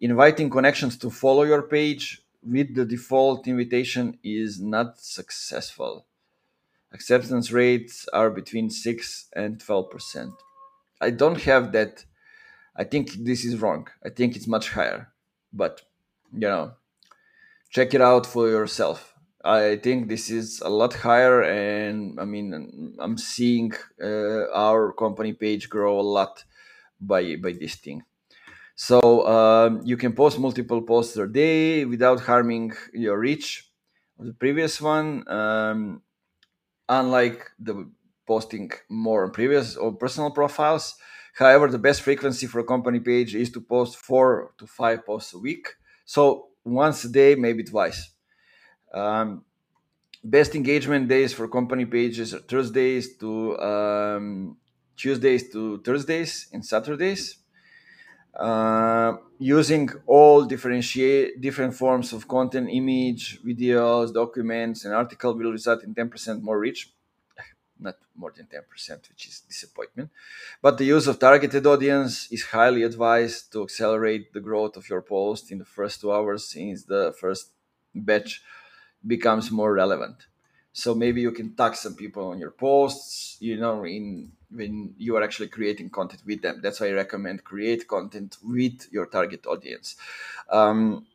[0.00, 6.06] Inviting connections to follow your page with the default invitation is not successful.
[6.92, 10.32] Acceptance rates are between 6 and 12%.
[11.00, 12.04] I don't have that.
[12.76, 13.88] I think this is wrong.
[14.04, 15.08] I think it's much higher.
[15.52, 15.82] But,
[16.32, 16.74] you know,
[17.70, 19.13] check it out for yourself.
[19.44, 23.72] I think this is a lot higher, and I mean, I'm seeing
[24.02, 26.44] uh, our company page grow a lot
[27.00, 28.02] by by this thing.
[28.76, 33.70] So um, you can post multiple posts a day without harming your reach.
[34.18, 36.02] The previous one, um,
[36.88, 37.90] unlike the
[38.26, 40.96] posting more on previous or personal profiles,
[41.34, 45.34] however, the best frequency for a company page is to post four to five posts
[45.34, 45.68] a week.
[46.06, 48.13] So once a day, maybe twice.
[48.94, 49.44] Um,
[50.22, 54.56] best engagement days for company pages are Thursdays to um,
[54.96, 57.38] Tuesdays to Thursdays and Saturdays
[58.36, 65.84] uh, using all differentiate different forms of content, image, videos, documents, and article will result
[65.84, 66.92] in 10% more reach.
[67.78, 70.10] Not more than 10%, which is disappointment.
[70.62, 75.02] But the use of targeted audience is highly advised to accelerate the growth of your
[75.02, 77.50] post in the first two hours since the first
[77.94, 78.42] batch
[79.06, 80.16] becomes more relevant.
[80.72, 85.16] So maybe you can tag some people on your posts, you know, in when you
[85.16, 86.60] are actually creating content with them.
[86.62, 89.96] That's why I recommend create content with your target audience.
[90.50, 91.06] Um,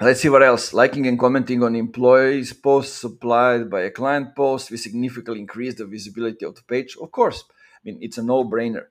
[0.00, 0.74] let's see what else.
[0.74, 5.86] Liking and commenting on employees' posts supplied by a client post, we significantly increase the
[5.86, 6.96] visibility of the page.
[7.00, 8.86] Of course, I mean it's a no-brainer.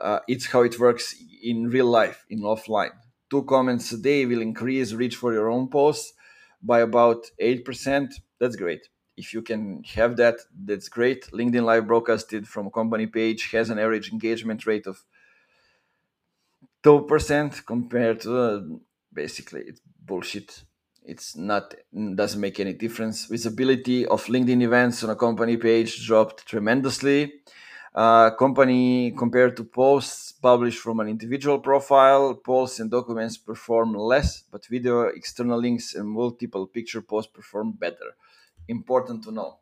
[0.00, 2.92] Uh, it's how it works in real life, in offline.
[3.30, 6.14] Two comments a day will increase reach for your own posts
[6.62, 8.14] by about eight percent.
[8.40, 11.26] That's great if you can have that, that's great.
[11.32, 15.04] LinkedIn Live broadcasted from a company page has an average engagement rate of
[16.82, 18.60] 2% compared to uh,
[19.12, 20.64] basically it's bullshit.
[21.04, 21.74] It's not
[22.14, 23.26] doesn't make any difference.
[23.26, 27.32] Visibility of LinkedIn events on a company page dropped tremendously.
[27.94, 34.64] Company compared to posts published from an individual profile, posts and documents perform less, but
[34.66, 38.16] video, external links, and multiple picture posts perform better
[38.68, 39.58] important to know.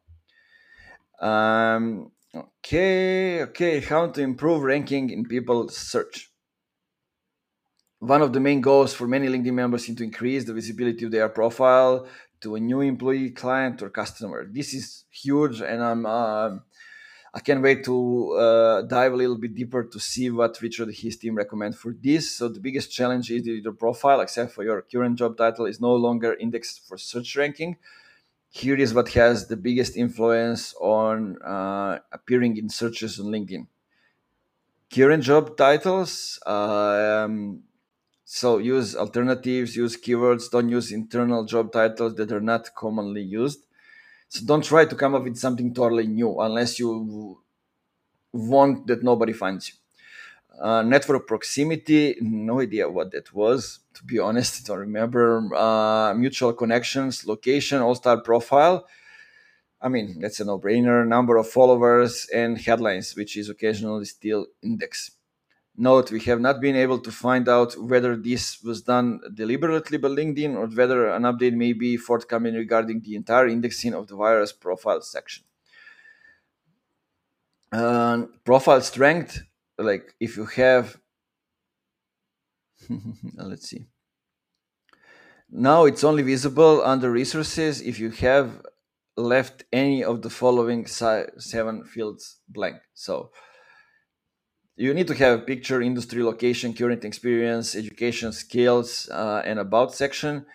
[1.21, 6.31] Um, okay, okay, how to improve ranking in people search.
[7.99, 11.11] One of the main goals for many LinkedIn members is to increase the visibility of
[11.11, 12.07] their profile
[12.41, 14.47] to a new employee, client, or customer.
[14.51, 16.51] This is huge, and I'm uh,
[17.33, 20.97] I can't wait to uh, dive a little bit deeper to see what Richard and
[20.97, 22.33] his team recommend for this.
[22.33, 25.95] So the biggest challenge is your profile, except for your current job title, is no
[25.95, 27.77] longer indexed for search ranking
[28.51, 33.67] here is what has the biggest influence on uh, appearing in searches on LinkedIn.
[34.93, 36.41] Current job titles.
[36.45, 37.63] Um,
[38.25, 43.67] so use alternatives, use keywords, don't use internal job titles that are not commonly used.
[44.31, 47.41] So don't try to come up with something totally new unless you
[48.33, 49.75] want that nobody finds you.
[50.63, 53.81] Uh, network proximity, no idea what that was.
[53.95, 55.53] To be honest, I don't remember.
[55.55, 58.87] Uh, mutual connections, location, all star profile.
[59.83, 61.05] I mean, that's a no brainer.
[61.07, 65.11] Number of followers and headlines, which is occasionally still index.
[65.81, 70.09] Note, we have not been able to find out whether this was done deliberately by
[70.09, 74.53] LinkedIn or whether an update may be forthcoming regarding the entire indexing of the virus
[74.53, 75.43] profile section.
[77.73, 79.43] Uh, profile strength,
[79.79, 81.01] like if you have,
[83.37, 83.87] let's see.
[85.49, 88.61] Now it's only visible under resources if you have
[89.17, 92.77] left any of the following seven fields blank.
[92.93, 93.31] So
[94.81, 100.47] you need to have picture, industry, location, current experience, education, skills, uh, and about section.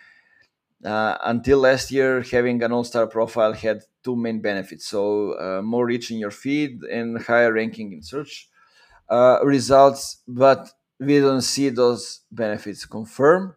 [0.84, 5.86] Uh, until last year, having an all-star profile had two main benefits: so uh, more
[5.86, 8.48] reach in your feed and higher ranking in search
[9.08, 10.22] uh, results.
[10.26, 13.54] But we don't see those benefits confirm.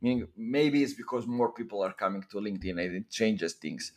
[0.00, 3.92] Meaning maybe it's because more people are coming to LinkedIn and it changes things.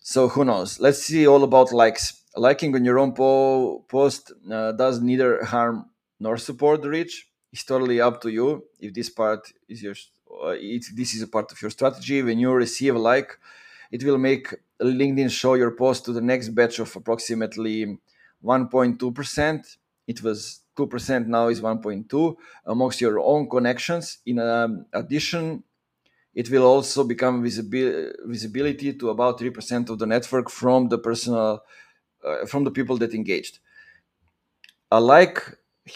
[0.00, 0.78] So who knows?
[0.80, 5.86] Let's see all about likes liking on your own po- post uh, does neither harm
[6.20, 7.28] nor support the reach.
[7.52, 8.64] It's totally up to you.
[8.80, 9.94] If this part is your,
[10.42, 10.54] uh,
[10.94, 12.22] this is a part of your strategy.
[12.22, 13.38] When you receive a like,
[13.92, 17.98] it will make LinkedIn show your post to the next batch of approximately
[18.42, 19.76] 1.2%.
[20.06, 24.18] It was 2%, now is 1.2 amongst your own connections.
[24.26, 25.62] In um, addition,
[26.34, 31.62] it will also become visibil- visibility to about 3% of the network from the personal
[32.26, 33.58] uh, from the people that engaged.
[34.90, 35.40] A like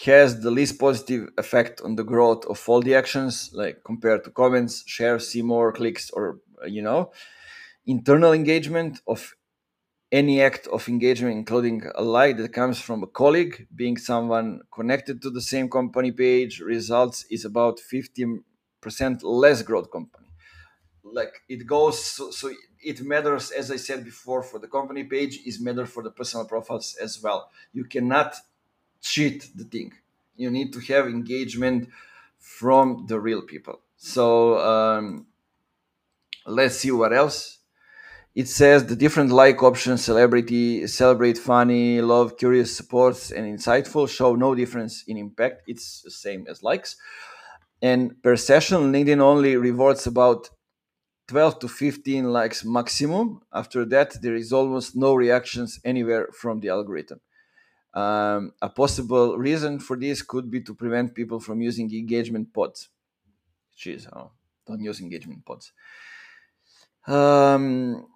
[0.05, 4.29] has the least positive effect on the growth of all the actions, like compared to
[4.31, 7.11] comments, shares, see more clicks, or you know,
[7.87, 9.35] internal engagement of
[10.11, 15.21] any act of engagement, including a like that comes from a colleague, being someone connected
[15.21, 18.43] to the same company page, results is about 15%
[19.23, 20.27] less growth company.
[21.03, 22.51] Like it goes so, so
[22.81, 26.45] it matters as i said before for the company page is matter for the personal
[26.45, 27.49] profiles as well.
[27.73, 28.35] You cannot
[29.01, 29.93] cheat the thing.
[30.35, 31.89] You need to have engagement
[32.39, 33.81] from the real people.
[33.97, 35.27] So um,
[36.45, 37.59] let's see what else.
[38.35, 44.35] It says the different like options celebrity celebrate funny love curious supports and insightful show
[44.35, 45.63] no difference in impact.
[45.67, 46.95] It's the same as likes.
[47.81, 50.49] And per session linkedin only rewards about
[51.29, 53.39] 12 to 15 likes maximum.
[53.53, 57.21] After that, there is almost no reactions anywhere from the algorithm.
[57.93, 62.89] Um, a possible reason for this could be to prevent people from using engagement pods.
[63.77, 64.31] Jeez, oh,
[64.65, 65.71] don't use engagement pods.
[67.05, 68.07] Um,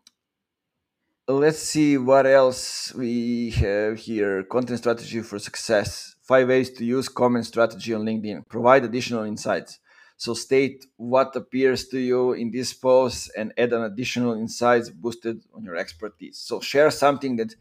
[1.27, 4.43] let's see what else we have here.
[4.43, 6.15] Content strategy for success.
[6.23, 8.47] Five ways to use comment strategy on LinkedIn.
[8.47, 9.79] Provide additional insights.
[10.23, 15.43] So state what appears to you in this post and add an additional insights boosted
[15.53, 16.37] on your expertise.
[16.37, 17.53] So share something that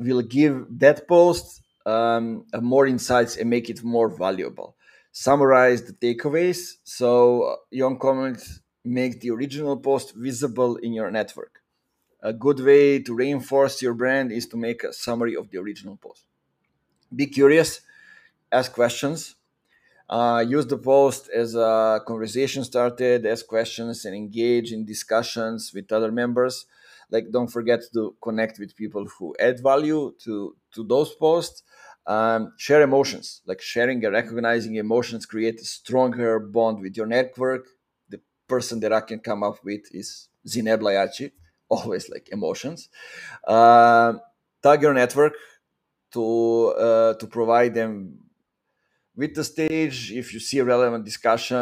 [0.00, 1.62] will give that post
[1.94, 4.74] um, more insights and make it more valuable.
[5.12, 6.78] Summarize the takeaways.
[6.82, 11.62] So your comments make the original post visible in your network.
[12.22, 15.96] A good way to reinforce your brand is to make a summary of the original
[15.96, 16.24] post.
[17.14, 17.82] Be curious,
[18.50, 19.36] ask questions,
[20.08, 25.90] uh, use the post as a conversation started, ask questions, and engage in discussions with
[25.92, 26.66] other members.
[27.10, 31.62] Like, don't forget to connect with people who add value to to those posts.
[32.06, 37.66] Um, share emotions, like sharing and recognizing emotions, create a stronger bond with your network.
[38.08, 41.32] The person that I can come up with is Zineb Layachi,
[41.68, 42.88] always like emotions.
[43.46, 44.14] Uh,
[44.62, 45.34] tag your network
[46.12, 48.18] to uh, to provide them
[49.16, 51.56] with the stage if you see a relevant discussion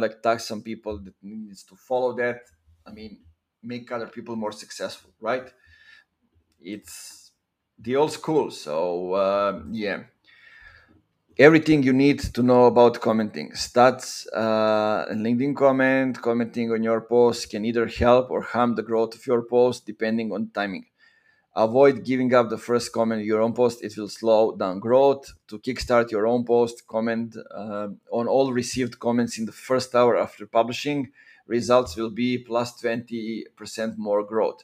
[0.00, 2.40] like tag some people that needs to follow that
[2.86, 3.18] i mean
[3.62, 5.52] make other people more successful right?
[6.60, 7.32] It's
[7.78, 10.04] the old school so uh, yeah.
[11.38, 13.52] Everything you need to know about commenting.
[13.52, 19.14] Stats uh, linkedin comment commenting on your post can either help or harm the growth
[19.14, 20.86] of your post depending on timing
[21.56, 23.82] Avoid giving up the first comment your own post.
[23.82, 25.32] It will slow down growth.
[25.48, 30.16] To kickstart your own post, comment uh, on all received comments in the first hour
[30.16, 31.10] after publishing.
[31.46, 34.62] results will be plus 20% more growth.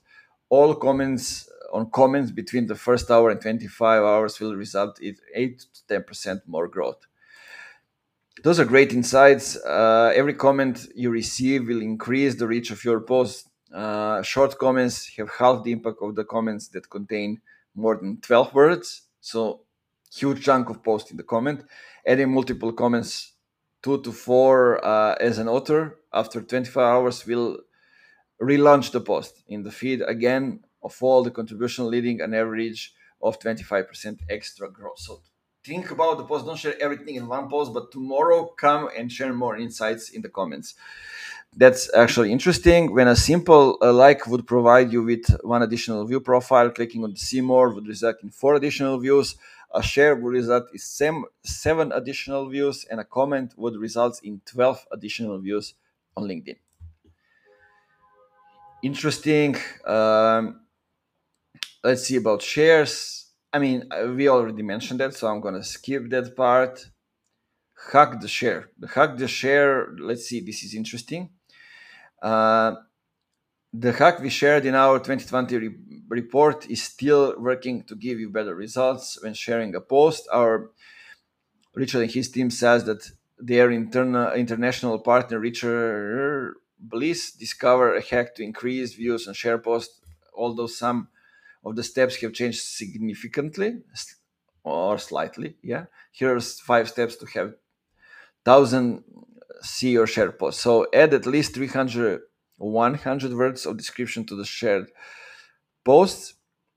[0.48, 5.64] All comments on comments between the first hour and 25 hours will result in 8
[5.88, 7.06] to 10% more growth.
[8.44, 9.56] Those are great insights.
[9.56, 13.48] Uh, every comment you receive will increase the reach of your post.
[13.77, 17.43] Uh, short comments have half the impact of the comments that contain
[17.74, 19.03] more than 12 words.
[19.20, 19.61] So,
[20.11, 21.62] huge chunk of post in the comment.
[22.07, 23.35] Adding multiple comments,
[23.82, 27.59] two to four uh, as an author, after 24 hours will
[28.40, 33.39] relaunch the post in the feed again of all the contribution leading an average of
[33.39, 35.01] 25% extra growth.
[35.01, 35.20] So
[35.65, 36.47] think about the post.
[36.47, 40.31] Don't share everything in one post, but tomorrow come and share more insights in the
[40.31, 40.74] comments.
[41.56, 42.92] That's actually interesting.
[42.94, 47.12] When a simple uh, like would provide you with one additional view profile, clicking on
[47.12, 49.36] the see more would result in four additional views.
[49.74, 54.40] A share would result in seven, seven additional views, and a comment would result in
[54.44, 55.74] 12 additional views
[56.16, 56.56] on LinkedIn.
[58.82, 59.56] Interesting.
[59.84, 60.60] Um,
[61.84, 63.26] let's see about shares.
[63.52, 66.86] I mean, uh, we already mentioned that, so I'm gonna skip that part.
[67.92, 68.70] Hack the share.
[68.94, 69.94] Hack the share.
[69.98, 70.40] Let's see.
[70.40, 71.30] This is interesting.
[72.22, 72.76] Uh,
[73.72, 75.74] the hack we shared in our 2020 re-
[76.09, 80.26] report is still working to give you better results when sharing a post.
[80.32, 80.70] Our
[81.74, 88.34] Richard and his team says that their internal international partner Richard Bliss discovered a hack
[88.36, 90.01] to increase views on share posts,
[90.34, 91.09] although some
[91.64, 93.82] of the steps have changed significantly
[94.64, 95.56] or slightly.
[95.62, 97.55] Yeah, here's five steps to have
[98.44, 99.05] thousand
[99.66, 100.60] see your share post.
[100.60, 102.20] So add at least 300,
[102.56, 104.86] 100 words of description to the shared
[105.84, 106.34] posts.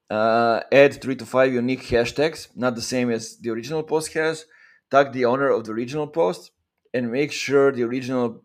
[0.09, 4.45] Uh, add three to five unique hashtags, not the same as the original post has.
[4.89, 6.51] Tag the owner of the original post
[6.93, 8.41] and make sure the original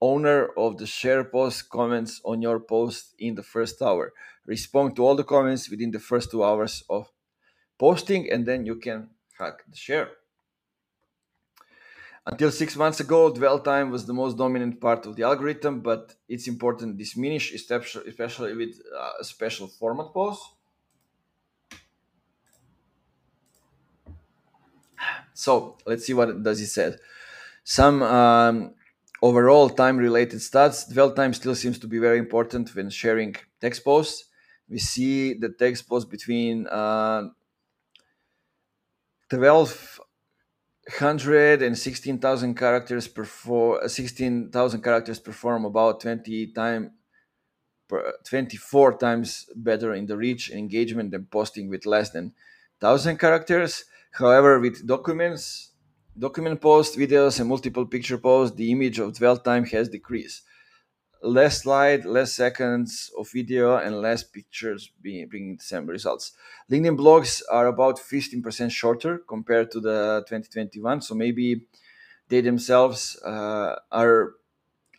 [0.00, 4.12] owner of the share post comments on your post in the first hour
[4.46, 7.10] respond to all the comments within the first two hours of
[7.78, 10.10] posting, and then you can hack the share.
[12.26, 16.14] Until six months ago, dwell time was the most dominant part of the algorithm, but
[16.28, 20.40] it's important diminish, especially with uh, a special format pause.
[25.34, 26.94] So let's see what does it say.
[27.64, 28.74] Some um,
[29.22, 30.92] overall time-related stats.
[30.92, 34.26] Dwell time still seems to be very important when sharing text posts.
[34.68, 37.28] We see the text posts between uh,
[39.28, 40.00] 12
[40.88, 46.92] 116,000 characters perform 16,000 characters perform about 20 time
[48.24, 52.32] 24 times better in the reach and engagement than posting with less than
[52.80, 53.84] 1000 characters.
[54.12, 55.72] However with documents
[56.16, 60.42] document posts videos and multiple picture posts the image of dwell time has decreased
[61.22, 66.32] less slide, less seconds of video, and less pictures being, bringing the same results.
[66.70, 71.02] LinkedIn blogs are about 15% shorter compared to the 2021.
[71.02, 71.66] So maybe
[72.28, 74.34] they themselves uh, are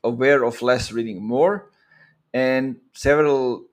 [0.03, 1.71] aware of less reading more.
[2.33, 3.67] And several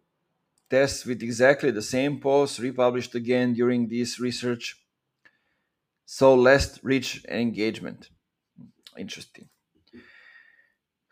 [0.70, 4.80] tests with exactly the same posts republished again during this research.
[6.06, 8.10] So less reach and engagement.
[8.96, 9.48] Interesting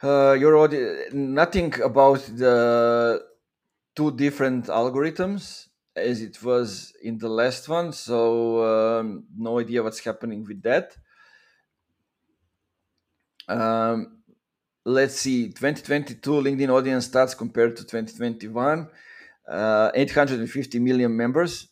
[0.02, 3.22] uh, your audience, nothing about the
[3.94, 7.92] two different algorithms as it was in the last one.
[7.92, 10.96] So um, no idea what's happening with that.
[13.48, 14.18] Um,
[14.84, 18.88] let's see, 2022 LinkedIn audience stats compared to 2021.
[19.48, 21.68] Uh, 850 million members,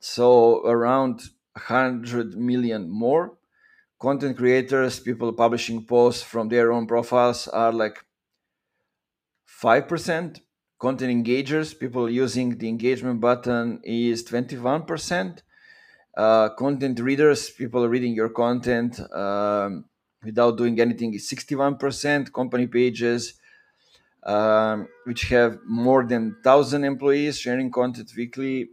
[0.00, 1.20] so around
[1.52, 3.36] 100 million more
[4.00, 8.04] content creators, people publishing posts from their own profiles are like
[9.62, 10.40] 5%.
[10.78, 15.42] Content engagers, people using the engagement button, is 21%.
[16.16, 19.84] Uh, content readers, people reading your content um,
[20.24, 22.32] without doing anything, is 61%.
[22.32, 23.34] Company pages,
[24.22, 28.70] um, which have more than 1,000 employees sharing content weekly,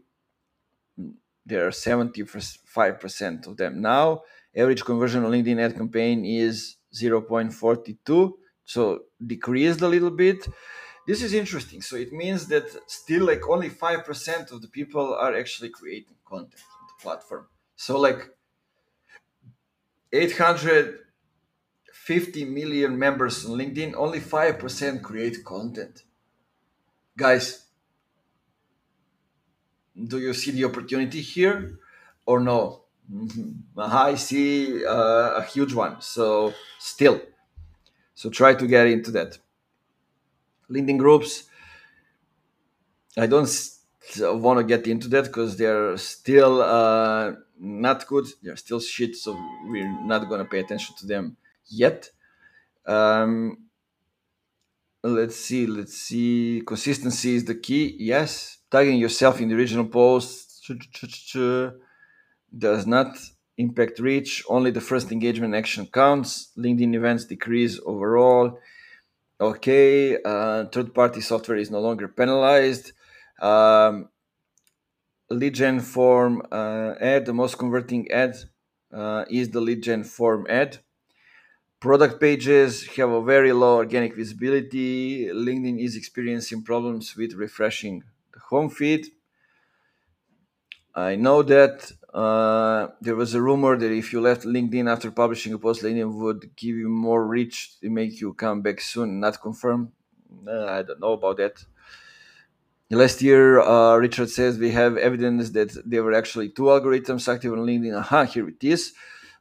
[1.46, 4.22] there are 75% of them now
[4.58, 8.34] average conversion on LinkedIn ad campaign is 0.42,
[8.66, 10.48] so decreased a little bit.
[11.06, 11.82] This is interesting.
[11.82, 16.64] So it means that still like only 5% of the people are actually creating content
[16.82, 17.48] on the platform.
[17.76, 18.32] So like
[20.12, 26.04] 850 million members on LinkedIn, only 5% create content.
[27.16, 27.68] Guys,
[29.96, 31.80] do you see the opportunity here
[32.26, 32.87] or no?
[33.12, 33.80] Mm-hmm.
[33.80, 36.02] I see uh, a huge one.
[36.02, 37.22] So still,
[38.16, 39.38] so try to get into that.
[40.70, 41.44] LinkedIn groups.
[43.18, 43.50] I don't
[44.20, 48.28] want to get into that because they're still uh, not good.
[48.44, 52.10] They're still shit, so we're not going to pay attention to them yet.
[52.86, 53.58] Um,
[55.04, 56.62] let's see, let's see.
[56.66, 57.96] Consistency is the key.
[57.98, 60.66] Yes, tagging yourself in the original post
[62.56, 63.18] does not
[63.58, 64.44] impact reach.
[64.48, 66.52] Only the first engagement action counts.
[66.58, 68.60] LinkedIn events decrease overall.
[69.40, 72.94] Okay, uh, third-party software is no longer penalized.
[73.40, 74.10] Um,
[75.30, 78.36] lead gen form uh, ad, the most converting ad
[78.92, 80.80] uh, is the lead gen form ad.
[81.80, 85.28] Product pages have a very low organic visibility.
[85.28, 88.04] LinkedIn is experiencing problems with refreshing
[88.34, 89.06] the home feed.
[90.96, 95.54] I know that uh, there was a rumor that if you left LinkedIn after publishing
[95.54, 99.20] a post, LinkedIn would give you more reach to make you come back soon.
[99.20, 99.90] Not confirmed.
[100.48, 101.64] Uh, I don't know about that.
[102.90, 107.54] Last year, uh, Richard says we have evidence that there were actually two algorithms active
[107.54, 107.96] on LinkedIn.
[107.96, 108.94] Aha, here it is.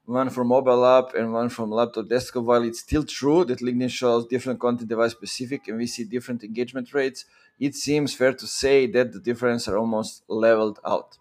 [0.04, 2.44] One for mobile app and one from laptop desktop.
[2.44, 6.44] While it's still true that LinkedIn shows different content device specific and we see different
[6.44, 7.24] engagement rates,
[7.58, 11.16] it seems fair to say that the difference are almost leveled out.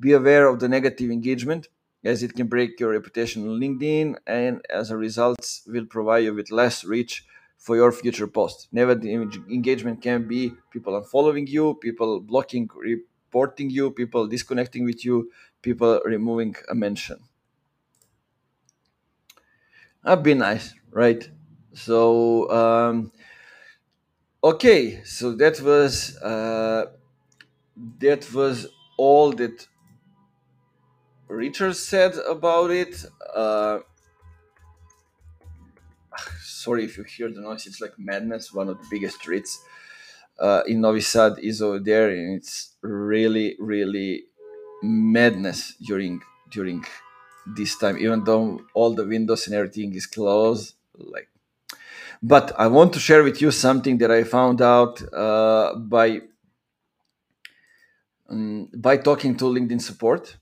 [0.00, 1.68] Be aware of the negative engagement
[2.02, 6.34] as it can break your reputation on LinkedIn and as a result will provide you
[6.34, 7.26] with less reach
[7.58, 8.68] for your future posts.
[8.72, 15.30] Negative engagement can be people unfollowing you, people blocking, reporting you, people disconnecting with you,
[15.60, 17.20] people removing a mention.
[20.02, 21.28] That'd be nice, right?
[21.74, 23.12] So, um,
[24.42, 26.86] okay, so that was uh,
[27.98, 28.66] that was
[28.96, 29.66] all that
[31.30, 33.04] Richard said about it.
[33.34, 33.78] Uh,
[36.42, 37.66] sorry if you hear the noise.
[37.66, 38.52] It's like madness.
[38.52, 39.62] One of the biggest streets
[40.40, 44.24] uh, in Novi Sad is over there, and it's really, really
[44.82, 46.84] madness during during
[47.46, 47.98] this time.
[47.98, 51.28] Even though all the windows and everything is closed, like.
[52.22, 56.22] But I want to share with you something that I found out uh, by
[58.28, 60.36] um, by talking to LinkedIn support.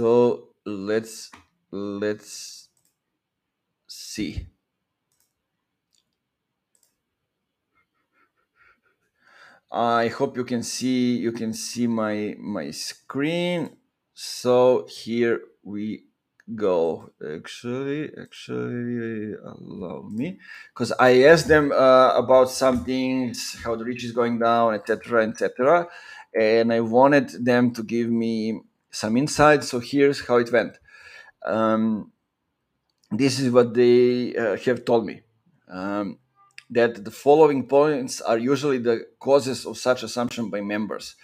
[0.00, 1.30] So let's
[1.70, 2.70] let's
[3.86, 4.46] see.
[9.70, 13.76] I hope you can see you can see my my screen.
[14.14, 16.06] So here we
[16.54, 17.10] go.
[17.20, 20.38] Actually, actually allow me
[20.72, 25.28] because I asked them uh, about some things, how the reach is going down, etc.,
[25.28, 25.88] etc.,
[26.32, 29.64] and I wanted them to give me some insight.
[29.64, 30.78] So here's how it went.
[31.44, 32.12] Um,
[33.10, 35.22] this is what they uh, have told me
[35.68, 36.18] um,
[36.70, 41.16] that the following points are usually the causes of such assumption by members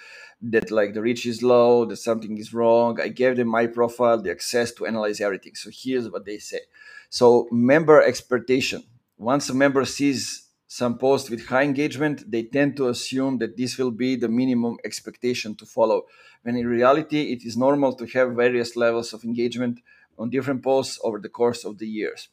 [0.42, 4.20] that like the reach is low that something is wrong i gave them my profile
[4.20, 6.60] the access to analyze everything so here's what they say
[7.08, 8.82] so member expectation
[9.16, 10.45] once a member sees
[10.76, 14.76] some posts with high engagement they tend to assume that this will be the minimum
[14.84, 16.02] expectation to follow
[16.42, 19.80] when in reality it is normal to have various levels of engagement
[20.18, 22.28] on different posts over the course of the years.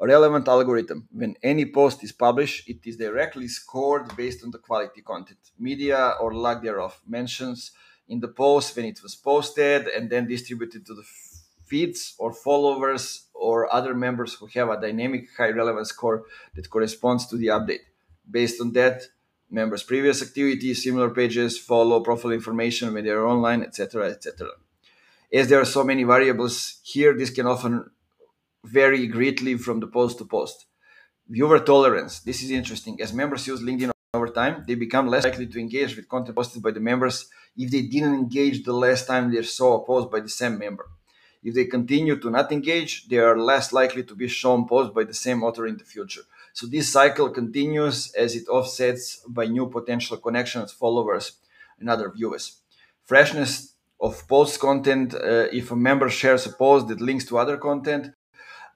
[0.00, 1.08] A relevant algorithm.
[1.10, 6.14] When any post is published, it is directly scored based on the quality content, media
[6.20, 7.72] or lack thereof, mentions
[8.08, 11.06] in the post when it was posted and then distributed to the
[11.66, 16.24] feeds or followers or other members who have a dynamic high relevance score
[16.54, 17.84] that corresponds to the update.
[18.30, 19.02] Based on that,
[19.50, 24.48] members' previous activities, similar pages, follow profile information when they are online, etc., etc
[25.32, 27.90] as there are so many variables here, this can often
[28.64, 30.66] vary greatly from the post to post.
[31.28, 32.20] Viewer tolerance.
[32.20, 33.00] This is interesting.
[33.02, 36.62] As members use LinkedIn over time, they become less likely to engage with content posted
[36.62, 40.20] by the members if they didn't engage the last time they saw a post by
[40.20, 40.88] the same member.
[41.42, 45.04] If they continue to not engage, they are less likely to be shown posts by
[45.04, 46.22] the same author in the future.
[46.52, 51.32] So this cycle continues as it offsets by new potential connections, followers,
[51.78, 52.60] and other viewers.
[53.04, 55.14] Freshness of post content.
[55.14, 58.12] Uh, if a member shares a post that links to other content,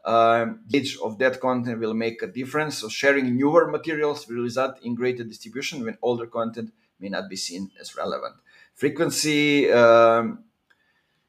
[0.05, 2.79] um, each of that content will make a difference.
[2.79, 7.37] So sharing newer materials will result in greater distribution when older content may not be
[7.37, 8.35] seen as relevant.
[8.75, 10.45] Frequency um,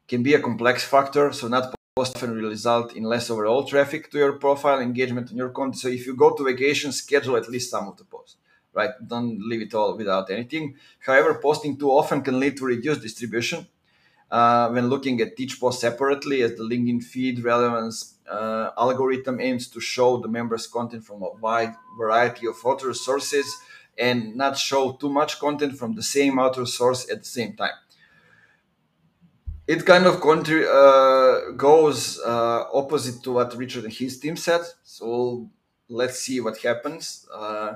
[0.07, 4.09] can be a complex factor, so not post often will result in less overall traffic
[4.11, 5.79] to your profile, engagement on your content.
[5.79, 8.37] So if you go to vacation, schedule at least some of the posts,
[8.73, 8.91] right?
[9.05, 10.75] Don't leave it all without anything.
[11.05, 13.67] However, posting too often can lead to reduced distribution
[14.31, 19.67] uh, when looking at each post separately, as the LinkedIn feed relevance uh, algorithm aims
[19.67, 23.45] to show the members' content from a wide variety of author sources
[23.97, 27.77] and not show too much content from the same author source at the same time.
[29.65, 34.61] It kind of uh, goes uh, opposite to what Richard and his team said.
[34.83, 35.49] So
[35.87, 37.25] let's see what happens.
[37.33, 37.75] Uh,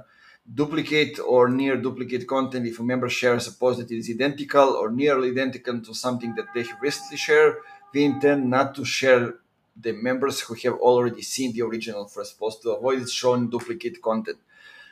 [0.53, 4.91] duplicate or near duplicate content if a member shares a post that is identical or
[4.91, 7.55] nearly identical to something that they have recently shared.
[7.93, 9.35] We intend not to share
[9.79, 14.39] the members who have already seen the original first post to avoid showing duplicate content.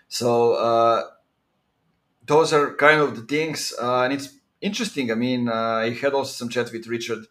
[0.10, 1.04] So uh,
[2.26, 4.30] those are kind of the things, uh, and it's
[4.66, 5.12] interesting.
[5.12, 7.24] I mean, uh, I had also some chat with Richard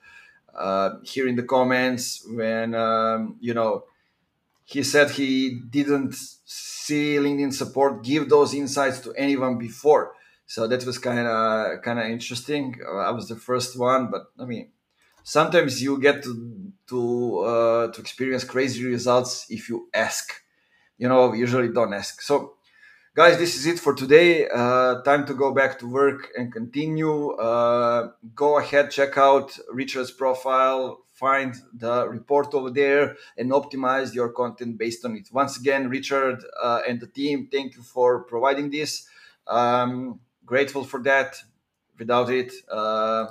[0.54, 3.84] uh, here in the comments when um, you know
[4.64, 10.12] he said he didn't see LinkedIn support give those insights to anyone before.
[10.46, 12.76] So that was kind of kind of interesting.
[13.08, 14.70] I was the first one, but I mean,
[15.22, 16.32] sometimes you get to
[16.88, 20.32] to uh, to experience crazy results if you ask.
[20.98, 22.22] You know, usually don't ask.
[22.22, 22.53] So,
[23.14, 24.48] guys, this is it for today.
[24.48, 27.30] Uh, time to go back to work and continue.
[27.32, 34.30] Uh, go ahead, check out Richard's profile find the report over there and optimize your
[34.30, 35.28] content based on it.
[35.32, 39.06] Once again, Richard uh, and the team, thank you for providing this.
[39.46, 41.36] Um, grateful for that.
[41.98, 43.26] Without it, uh,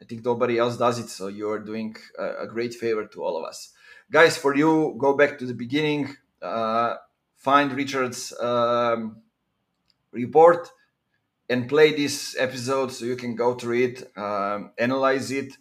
[0.00, 1.08] I think nobody else does it.
[1.08, 3.72] So you're doing a, a, great favor to all of us.
[4.12, 6.94] Guys, for you, go back to the beginning, uh,
[7.40, 9.16] find Richard's um,
[10.12, 10.70] report
[11.48, 15.56] and play this episode so you can go through it, um, analyze it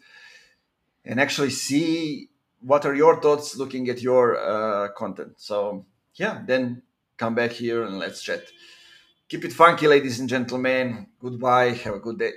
[1.05, 2.29] and actually see
[2.61, 5.33] what are your thoughts looking at your uh, content.
[5.37, 5.85] So
[6.15, 6.83] yeah, then
[7.17, 8.43] come back here and let's chat.
[9.29, 11.07] Keep it funky, ladies and gentlemen.
[11.19, 11.71] Goodbye.
[11.71, 12.33] Have a good day.